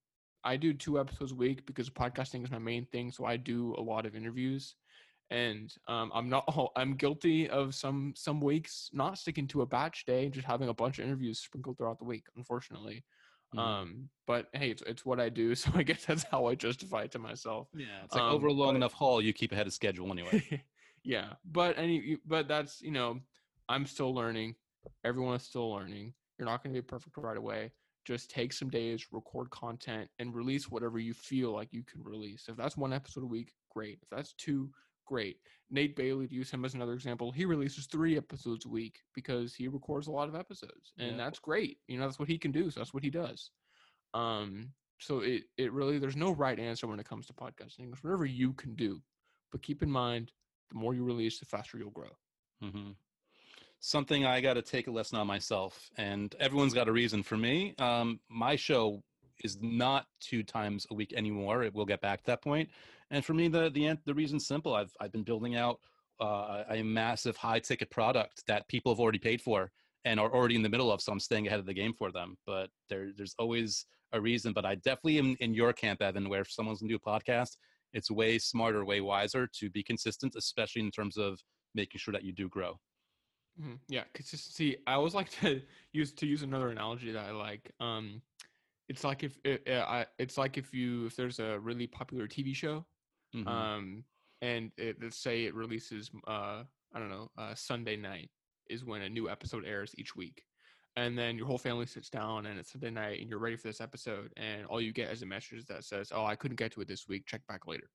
[0.43, 3.13] I do two episodes a week because podcasting is my main thing.
[3.13, 4.75] So I do a lot of interviews
[5.31, 6.71] and um, I'm not.
[6.77, 10.75] I'm guilty of some some weeks not sticking to a batch day, just having a
[10.75, 12.27] bunch of interviews sprinkled throughout the week.
[12.37, 13.05] Unfortunately,
[13.55, 13.59] mm.
[13.59, 17.03] um, but hey, it's it's what I do, so I guess that's how I justify
[17.03, 17.69] it to myself.
[17.75, 20.11] Yeah, it's like um, over a long but, enough haul, you keep ahead of schedule
[20.13, 20.63] anyway.
[21.05, 23.21] yeah, but any but that's you know,
[23.69, 24.55] I'm still learning.
[25.05, 26.15] Everyone is still learning.
[26.39, 27.73] You're not going to be perfect right away.
[28.05, 32.45] Just take some days, record content, and release whatever you feel like you can release.
[32.49, 33.99] If that's one episode a week, great.
[34.01, 34.71] If that's two,
[35.07, 35.39] great.
[35.71, 39.55] Nate Bailey, to use him as another example, he releases three episodes a week because
[39.55, 41.17] he records a lot of episodes, and yeah.
[41.17, 41.79] that's great.
[41.89, 43.51] You know, that's what he can do, so that's what he does.
[44.15, 47.93] Um, so it it really there's no right answer when it comes to podcasting.
[47.93, 49.01] It's whatever you can do,
[49.51, 50.33] but keep in mind,
[50.71, 52.17] the more you release, the faster you'll grow.
[52.63, 52.93] Mm-hmm.
[53.81, 57.37] Something I got to take a lesson on myself, and everyone's got a reason for
[57.37, 57.75] me.
[57.79, 59.03] Um, my show
[59.45, 61.63] is not two times a week anymore.
[61.63, 62.71] It will get back to that point.
[63.11, 64.75] And for me, the the the reason's simple.
[64.75, 65.79] I've I've been building out
[66.21, 69.71] uh, a massive high ticket product that people have already paid for
[70.05, 71.01] and are already in the middle of.
[71.01, 72.37] So I'm staying ahead of the game for them.
[72.47, 74.53] But there there's always a reason.
[74.53, 77.57] But I definitely am in your camp, Evan, where if someone's a podcast,
[77.93, 81.39] it's way smarter, way wiser to be consistent, especially in terms of
[81.75, 82.79] making sure that you do grow.
[83.61, 83.75] Mm-hmm.
[83.89, 84.79] Yeah, consistency.
[84.87, 87.71] I always like to use to use another analogy that I like.
[87.81, 88.23] Um,
[88.89, 92.55] it's like if it, it, it's like if you if there's a really popular TV
[92.55, 92.85] show,
[93.37, 93.49] mm-hmm.
[93.49, 94.05] um,
[94.43, 96.63] and it, let's say it releases, uh,
[96.95, 98.31] I don't know, uh, Sunday night
[98.69, 100.43] is when a new episode airs each week,
[100.97, 103.69] and then your whole family sits down and it's Sunday night and you're ready for
[103.69, 106.73] this episode, and all you get is a message that says, "Oh, I couldn't get
[106.73, 107.27] to it this week.
[107.27, 107.91] Check back later."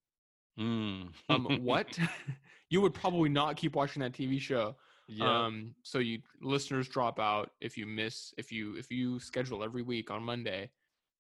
[0.60, 1.10] Mm.
[1.30, 1.98] um, what?
[2.70, 4.76] you would probably not keep watching that TV show
[5.14, 5.46] yeah.
[5.46, 9.82] Um, so you listeners drop out if you miss if you if you schedule every
[9.82, 10.70] week on Monday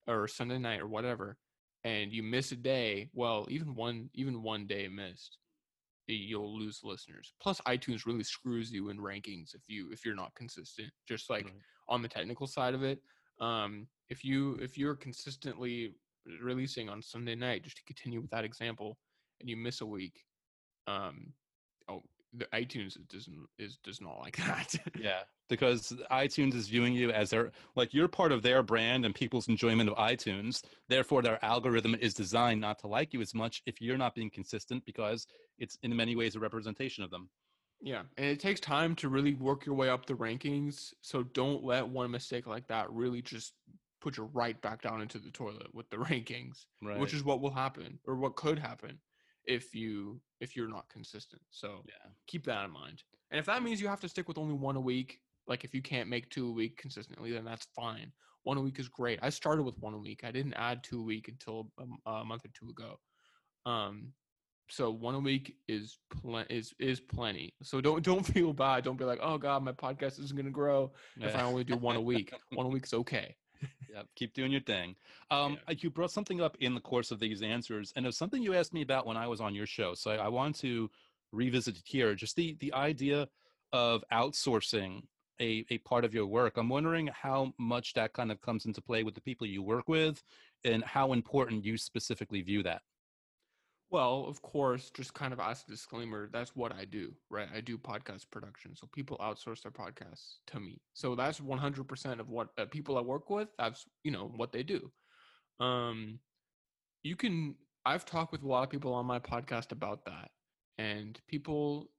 [0.08, 1.38] or Sunday night or whatever,
[1.84, 5.38] and you miss a day, well, even one even one day missed,
[6.08, 7.34] you'll lose listeners.
[7.41, 10.89] Plus, iTunes really screws you in rankings if you if you're not consistent.
[11.08, 11.54] Just like right.
[11.89, 13.00] on the technical side of it,
[13.39, 15.96] um, if you if you're consistently
[16.41, 18.98] releasing on Sunday night, just to continue with that example,
[19.39, 20.24] and you miss a week,
[20.88, 21.34] um,
[22.34, 24.76] the iTunes doesn't is does not like that.
[24.98, 29.13] yeah, because iTunes is viewing you as their like you're part of their brand and
[29.13, 30.63] people's enjoyment of iTunes.
[30.88, 34.30] Therefore, their algorithm is designed not to like you as much if you're not being
[34.30, 37.30] consistent because it's in many ways a representation of them.
[37.82, 40.94] Yeah, and it takes time to really work your way up the rankings.
[41.02, 43.54] So don't let one mistake like that really just
[44.02, 47.00] put you right back down into the toilet with the rankings, right.
[47.00, 49.00] which is what will happen or what could happen
[49.46, 51.42] if you if you're not consistent.
[51.50, 53.04] So yeah, keep that in mind.
[53.32, 55.74] And if that means you have to stick with only one a week, like if
[55.74, 58.12] you can't make two a week consistently, then that's fine.
[58.44, 59.20] One a week is great.
[59.22, 60.22] I started with one a week.
[60.24, 63.00] I didn't add two a week until a, a month or two ago.
[63.66, 64.14] Um,
[64.70, 67.54] so one a week is pl- is is plenty.
[67.62, 68.84] So don't don't feel bad.
[68.84, 71.28] Don't be like, oh god, my podcast isn't gonna grow yeah.
[71.28, 72.34] if I only do one a week.
[72.54, 73.36] one a week is okay
[73.89, 74.95] yeah, keep doing your thing.
[75.30, 75.76] Um, yeah.
[75.80, 78.54] You brought something up in the course of these answers, and it was something you
[78.54, 79.93] asked me about when I was on your show.
[79.93, 80.89] So I, I want to
[81.32, 82.15] revisit it here.
[82.15, 83.28] Just the the idea
[83.74, 85.04] of outsourcing
[85.39, 86.58] a, a part of your work.
[86.58, 89.88] I'm wondering how much that kind of comes into play with the people you work
[89.88, 90.24] with,
[90.63, 92.82] and how important you specifically view that.
[93.92, 97.50] Well, of course, just kind of as a disclaimer, that's what I do, right?
[97.54, 98.74] I do podcast production.
[98.76, 100.82] So people outsource their podcasts to me.
[100.94, 104.64] So that's 100% of what uh, people I work with, that's, you know, what they
[104.64, 104.92] do.
[105.60, 106.20] Um
[107.04, 110.32] you can I've talked with a lot of people on my podcast about that.
[110.78, 111.92] And people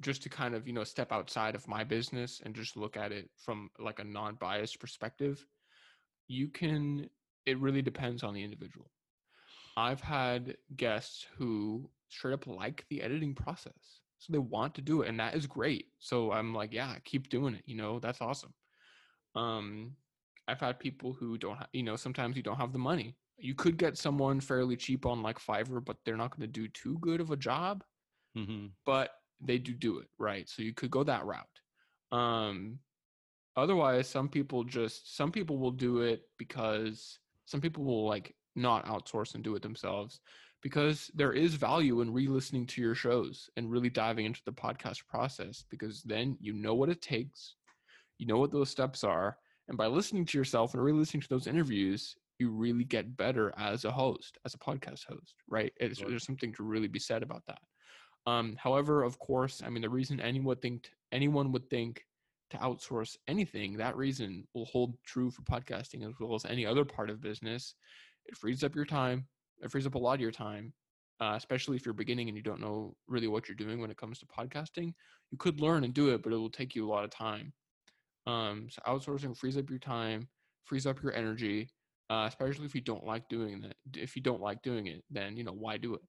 [0.00, 3.12] just to kind of, you know, step outside of my business and just look at
[3.12, 5.46] it from like a non-biased perspective,
[6.28, 7.10] you can
[7.46, 8.90] it really depends on the individual
[9.76, 14.00] I've had guests who straight up like the editing process.
[14.18, 15.86] So they want to do it and that is great.
[15.98, 18.52] So I'm like, yeah, keep doing it, you know, that's awesome.
[19.34, 19.92] Um
[20.48, 23.16] I've had people who don't have, you know, sometimes you don't have the money.
[23.38, 26.68] You could get someone fairly cheap on like Fiverr, but they're not going to do
[26.68, 27.84] too good of a job.
[28.36, 28.66] Mm-hmm.
[28.84, 30.48] But they do do it, right?
[30.48, 31.46] So you could go that route.
[32.12, 32.80] Um
[33.56, 38.86] otherwise some people just some people will do it because some people will like not
[38.86, 40.20] outsource and do it themselves
[40.62, 45.06] because there is value in re-listening to your shows and really diving into the podcast
[45.06, 47.56] process because then you know what it takes
[48.18, 51.46] you know what those steps are and by listening to yourself and re-listening to those
[51.46, 55.72] interviews you really get better as a host as a podcast host right?
[55.78, 57.60] It's, there's something to really be said about that.
[58.26, 62.04] Um, however of course i mean the reason anyone would think anyone would think
[62.50, 66.84] to outsource anything that reason will hold true for podcasting as well as any other
[66.84, 67.74] part of business
[68.26, 69.26] it frees up your time.
[69.62, 70.72] It frees up a lot of your time,
[71.20, 73.96] uh, especially if you're beginning and you don't know really what you're doing when it
[73.96, 74.94] comes to podcasting.
[75.30, 77.52] You could learn and do it, but it will take you a lot of time.
[78.26, 80.28] Um, so outsourcing frees up your time,
[80.64, 81.70] frees up your energy,
[82.10, 83.76] uh, especially if you don't like doing that.
[83.94, 86.00] If you don't like doing it, then you know why do it.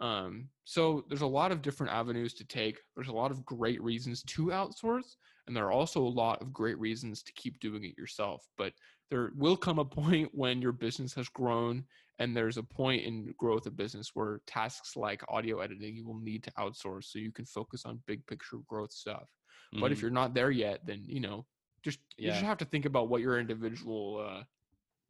[0.00, 2.78] Um, so there's a lot of different avenues to take.
[2.94, 5.16] There's a lot of great reasons to outsource,
[5.46, 8.46] and there are also a lot of great reasons to keep doing it yourself.
[8.56, 8.72] But
[9.10, 11.84] there will come a point when your business has grown
[12.18, 16.18] and there's a point in growth of business where tasks like audio editing you will
[16.18, 19.28] need to outsource so you can focus on big picture growth stuff
[19.72, 19.80] mm-hmm.
[19.80, 20.06] but if mm-hmm.
[20.06, 21.44] you're not there yet then you know
[21.82, 22.26] just yeah.
[22.26, 24.42] you just have to think about what your individual uh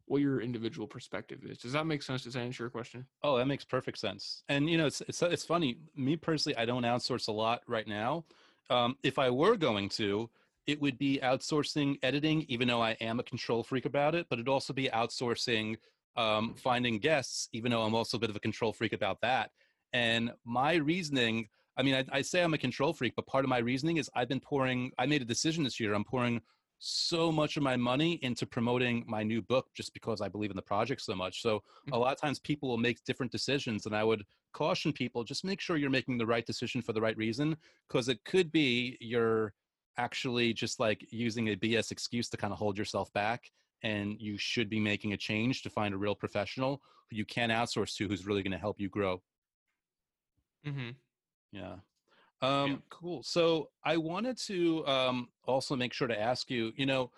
[0.05, 3.37] what your individual perspective is does that make sense does that answer your question oh
[3.37, 6.83] that makes perfect sense and you know it's it's, it's funny me personally i don't
[6.83, 8.23] outsource a lot right now
[8.71, 10.29] um, if i were going to
[10.69, 14.37] it would be outsourcing editing, even though I am a control freak about it, but
[14.37, 15.77] it'd also be outsourcing
[16.15, 19.49] um, finding guests, even though I'm also a bit of a control freak about that.
[19.93, 23.49] And my reasoning, I mean, I, I say I'm a control freak, but part of
[23.49, 25.95] my reasoning is I've been pouring, I made a decision this year.
[25.95, 26.39] I'm pouring
[26.77, 30.55] so much of my money into promoting my new book just because I believe in
[30.55, 31.41] the project so much.
[31.41, 31.95] So a mm-hmm.
[31.95, 35.59] lot of times people will make different decisions and I would caution people just make
[35.59, 37.57] sure you're making the right decision for the right reason
[37.87, 39.53] because it could be you're
[39.99, 43.51] actually just like using a BS excuse to kind of hold yourself back
[43.83, 47.49] and you should be making a change to find a real professional who you can
[47.49, 49.21] outsource to who's really going to help you grow.
[50.65, 50.89] Mm-hmm.
[51.51, 51.75] Yeah.
[52.41, 52.77] Um, Yeah.
[52.89, 53.23] cool.
[53.23, 57.11] So I wanted to um, also make sure to ask you, you know,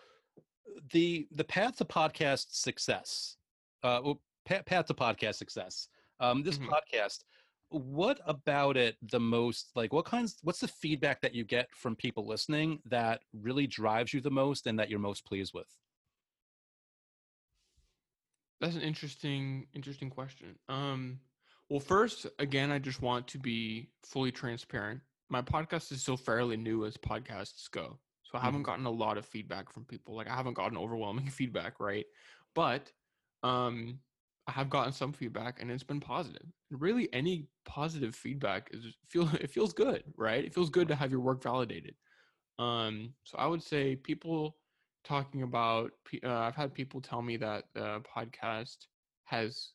[0.91, 3.37] the the path to podcast success,
[3.83, 5.87] uh, well, path, path to podcast success.
[6.19, 6.69] Um, this Mhm.
[6.69, 7.23] podcast,
[7.71, 9.71] what about it the most?
[9.75, 10.37] Like, what kinds?
[10.43, 14.67] What's the feedback that you get from people listening that really drives you the most
[14.67, 15.67] and that you're most pleased with?
[18.59, 20.59] That's an interesting interesting question.
[20.69, 21.19] Um
[21.69, 25.01] well first again I just want to be fully transparent.
[25.29, 27.99] My podcast is still fairly new as podcasts go.
[28.23, 28.63] So I haven't Mhm.
[28.63, 30.15] gotten a lot of feedback from people.
[30.15, 32.05] Like I haven't gotten overwhelming feedback, right?
[32.53, 32.91] But
[33.43, 34.01] um
[34.47, 36.45] I have gotten some feedback and it's been positive.
[36.71, 40.43] Really any positive feedback is feel it feels good, right?
[40.43, 41.95] It feels good to have your work validated.
[42.59, 44.55] Um so I would say people
[45.03, 45.91] talking about
[46.23, 48.87] uh, i've had people tell me that the podcast
[49.25, 49.71] has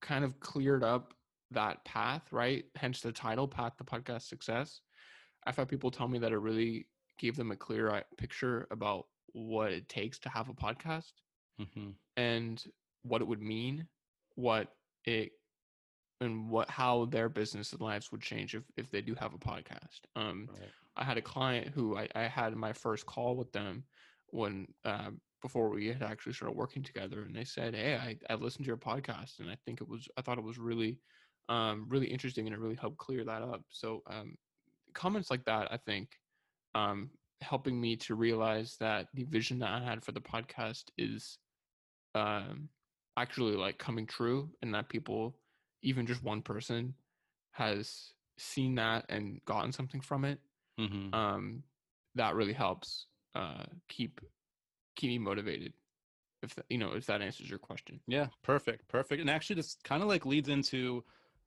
[0.00, 1.14] kind of cleared up
[1.50, 4.80] that path right hence the title path to podcast success
[5.46, 6.86] i've had people tell me that it really
[7.18, 11.12] gave them a clear picture about what it takes to have a podcast
[11.60, 11.90] mm-hmm.
[12.16, 12.64] and
[13.02, 13.86] what it would mean
[14.34, 14.68] what
[15.04, 15.32] it
[16.20, 19.38] and what how their business and lives would change if, if they do have a
[19.38, 20.70] podcast um right.
[20.96, 23.84] i had a client who I, I had my first call with them
[24.28, 25.10] when uh,
[25.42, 28.68] before we had actually started working together and they said hey I, I listened to
[28.68, 30.98] your podcast and i think it was i thought it was really
[31.48, 34.36] um, really interesting and it really helped clear that up so um,
[34.94, 36.10] comments like that i think
[36.74, 41.38] um, helping me to realize that the vision that i had for the podcast is
[42.14, 42.68] um,
[43.16, 45.36] actually like coming true and that people
[45.82, 46.94] even just one person
[47.52, 50.38] has seen that and gotten something from it
[50.80, 51.14] Mm-hmm.
[51.16, 51.62] um,
[52.14, 54.20] that really helps uh, keep
[54.96, 55.72] keep me motivated.
[56.42, 58.00] If that, you know, if that answers your question.
[58.08, 59.20] Yeah, perfect, perfect.
[59.20, 61.04] And actually, this kind of like leads into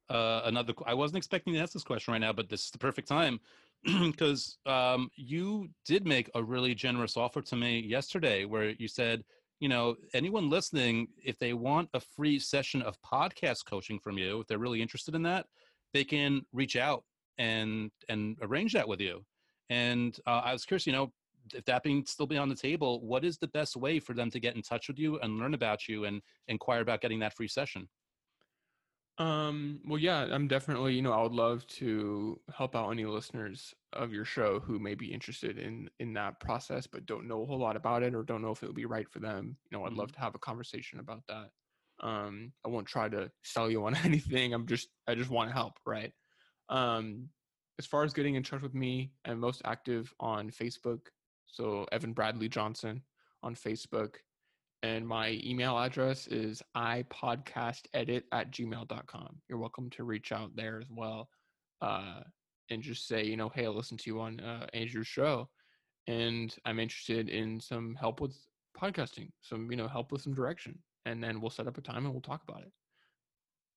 [0.09, 0.73] uh, another.
[0.85, 3.39] I wasn't expecting to ask this question right now, but this is the perfect time
[3.83, 9.23] because um, you did make a really generous offer to me yesterday, where you said,
[9.59, 14.41] you know, anyone listening, if they want a free session of podcast coaching from you,
[14.41, 15.45] if they're really interested in that,
[15.93, 17.03] they can reach out
[17.37, 19.23] and and arrange that with you.
[19.69, 21.11] And uh, I was curious, you know,
[21.53, 24.29] if that being still be on the table, what is the best way for them
[24.31, 27.35] to get in touch with you and learn about you and inquire about getting that
[27.35, 27.87] free session?
[29.17, 33.73] Um, well, yeah, I'm definitely, you know, I would love to help out any listeners
[33.95, 37.45] of your show who may be interested in in that process but don't know a
[37.45, 39.57] whole lot about it or don't know if it would be right for them.
[39.69, 41.49] You know, I'd love to have a conversation about that.
[42.01, 44.53] Um, I won't try to sell you on anything.
[44.53, 46.11] I'm just I just want to help, right?
[46.69, 47.29] Um,
[47.79, 51.01] as far as getting in touch with me, I'm most active on Facebook.
[51.47, 53.01] So Evan Bradley Johnson
[53.43, 54.15] on Facebook.
[54.83, 59.41] And my email address is ipodcastedit at gmail.com.
[59.49, 61.27] You're welcome to reach out there as well
[61.81, 62.21] uh,
[62.69, 65.49] and just say, you know, hey, I listened to you on uh, Andrew's show
[66.07, 68.35] and I'm interested in some help with
[68.79, 70.77] podcasting, some, you know, help with some direction.
[71.05, 72.71] And then we'll set up a time and we'll talk about it.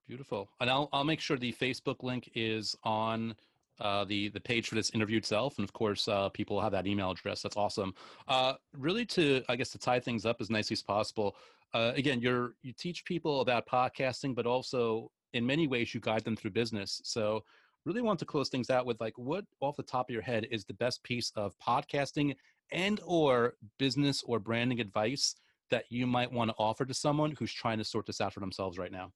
[0.06, 0.48] Beautiful.
[0.60, 3.34] And I'll, I'll make sure the Facebook link is on
[3.80, 6.86] uh, the the page for this interview itself, and of course, uh, people have that
[6.86, 7.42] email address.
[7.42, 7.94] That's awesome.
[8.26, 11.36] Uh, really, to I guess to tie things up as nicely as possible.
[11.74, 16.24] Uh, again, you're you teach people about podcasting, but also in many ways you guide
[16.24, 17.00] them through business.
[17.04, 17.44] So,
[17.88, 20.46] really want to close things out with like what off the top of your head
[20.50, 22.36] is the best piece of podcasting
[22.70, 25.34] and or business or branding advice
[25.70, 28.40] that you might want to offer to someone who's trying to sort this out for
[28.40, 29.10] themselves right now.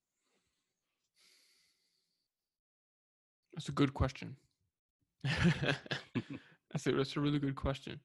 [3.55, 4.37] That's a good question.
[5.25, 8.01] that's a that's a really good question.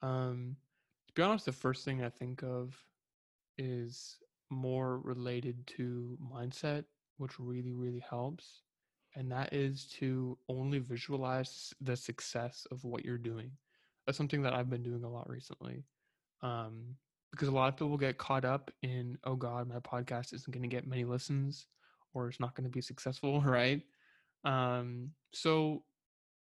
[0.00, 0.56] Um,
[1.08, 2.72] to be honest, the first thing I think of
[3.58, 4.16] is
[4.50, 6.84] more related to mindset,
[7.16, 8.62] which really really helps,
[9.16, 13.50] and that is to only visualize the success of what you're doing.
[14.06, 15.84] That's something that I've been doing a lot recently.
[16.42, 16.96] Um,
[17.30, 20.62] because a lot of people get caught up in, oh God, my podcast isn't going
[20.62, 21.66] to get many listens
[22.12, 23.82] or it's not going to be successful, right?
[24.44, 25.82] Um, so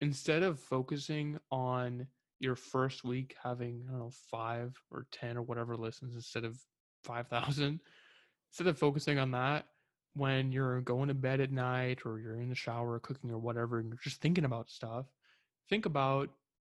[0.01, 2.07] instead of focusing on
[2.39, 6.57] your first week having I don't know five or ten or whatever listens instead of
[7.03, 7.81] five thousand,
[8.51, 9.65] instead of focusing on that
[10.15, 13.79] when you're going to bed at night or you're in the shower cooking or whatever
[13.79, 15.05] and you're just thinking about stuff
[15.69, 16.29] think about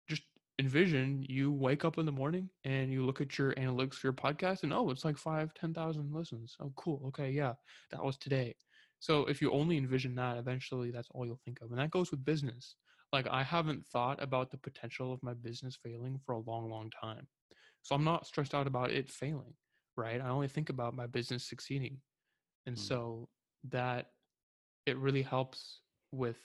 [0.08, 0.22] just
[0.60, 4.14] envision you wake up in the morning and you look at your analytics for your
[4.14, 6.56] podcast and oh it's like five ten thousand listens.
[6.60, 7.02] Oh cool.
[7.08, 7.54] Okay yeah
[7.90, 8.54] that was today.
[9.00, 12.10] So if you only envision that eventually that's all you'll think of and that goes
[12.10, 12.76] with business.
[13.12, 16.90] Like i haven't thought about the potential of my business failing for a long long
[16.90, 17.26] time.
[17.82, 19.54] So i'm not stressed out about it failing
[19.96, 20.20] right?
[20.20, 21.98] I only think about my business succeeding
[22.66, 22.80] and mm.
[22.80, 23.28] so
[23.70, 24.10] that
[24.86, 25.80] it really helps
[26.12, 26.38] with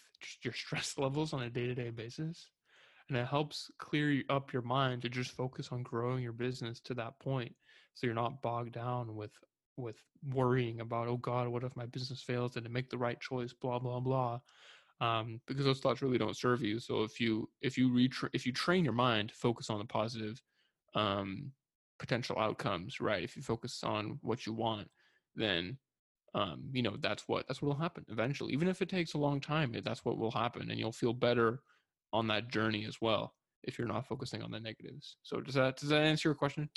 [0.43, 2.49] your stress levels on a day-to-day basis
[3.09, 6.93] and it helps clear up your mind to just focus on growing your business to
[6.93, 7.53] that point
[7.93, 9.31] so you're not bogged down with
[9.77, 9.97] with
[10.33, 12.55] worrying about oh god what if my business fails?
[12.55, 13.53] And to make the right choice?
[13.53, 14.39] blah blah blah
[15.01, 16.79] um, because those thoughts really don't serve you.
[16.79, 19.85] So if you if you retra- if you train your mind to focus on the
[19.85, 20.41] positive
[20.95, 21.53] um,
[21.99, 24.87] potential outcomes right if you focus on what you want
[25.35, 25.77] then
[26.35, 29.17] um, you know that's what that's what will happen eventually even if it takes a
[29.17, 31.61] long time that's what will happen and you'll feel better
[32.13, 35.17] on that journey as well if you're not focusing on the negatives.
[35.23, 36.69] So does that does that answer your question?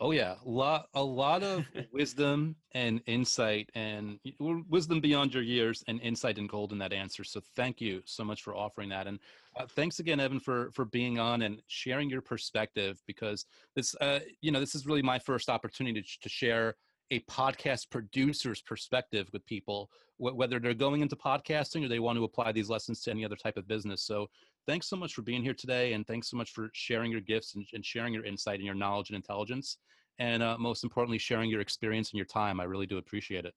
[0.00, 4.20] Oh yeah, a lot a lot of wisdom and insight and
[4.68, 7.24] wisdom beyond your years and insight and gold in that answer.
[7.24, 9.18] So thank you so much for offering that and
[9.56, 14.20] uh, thanks again Evan for for being on and sharing your perspective because this uh,
[14.40, 16.76] you know this is really my first opportunity to, to share
[17.10, 22.24] a podcast producer's perspective with people, whether they're going into podcasting or they want to
[22.24, 24.02] apply these lessons to any other type of business.
[24.02, 24.28] So,
[24.66, 27.54] thanks so much for being here today, and thanks so much for sharing your gifts
[27.54, 29.78] and, and sharing your insight and your knowledge and intelligence,
[30.18, 32.60] and uh, most importantly, sharing your experience and your time.
[32.60, 33.54] I really do appreciate it.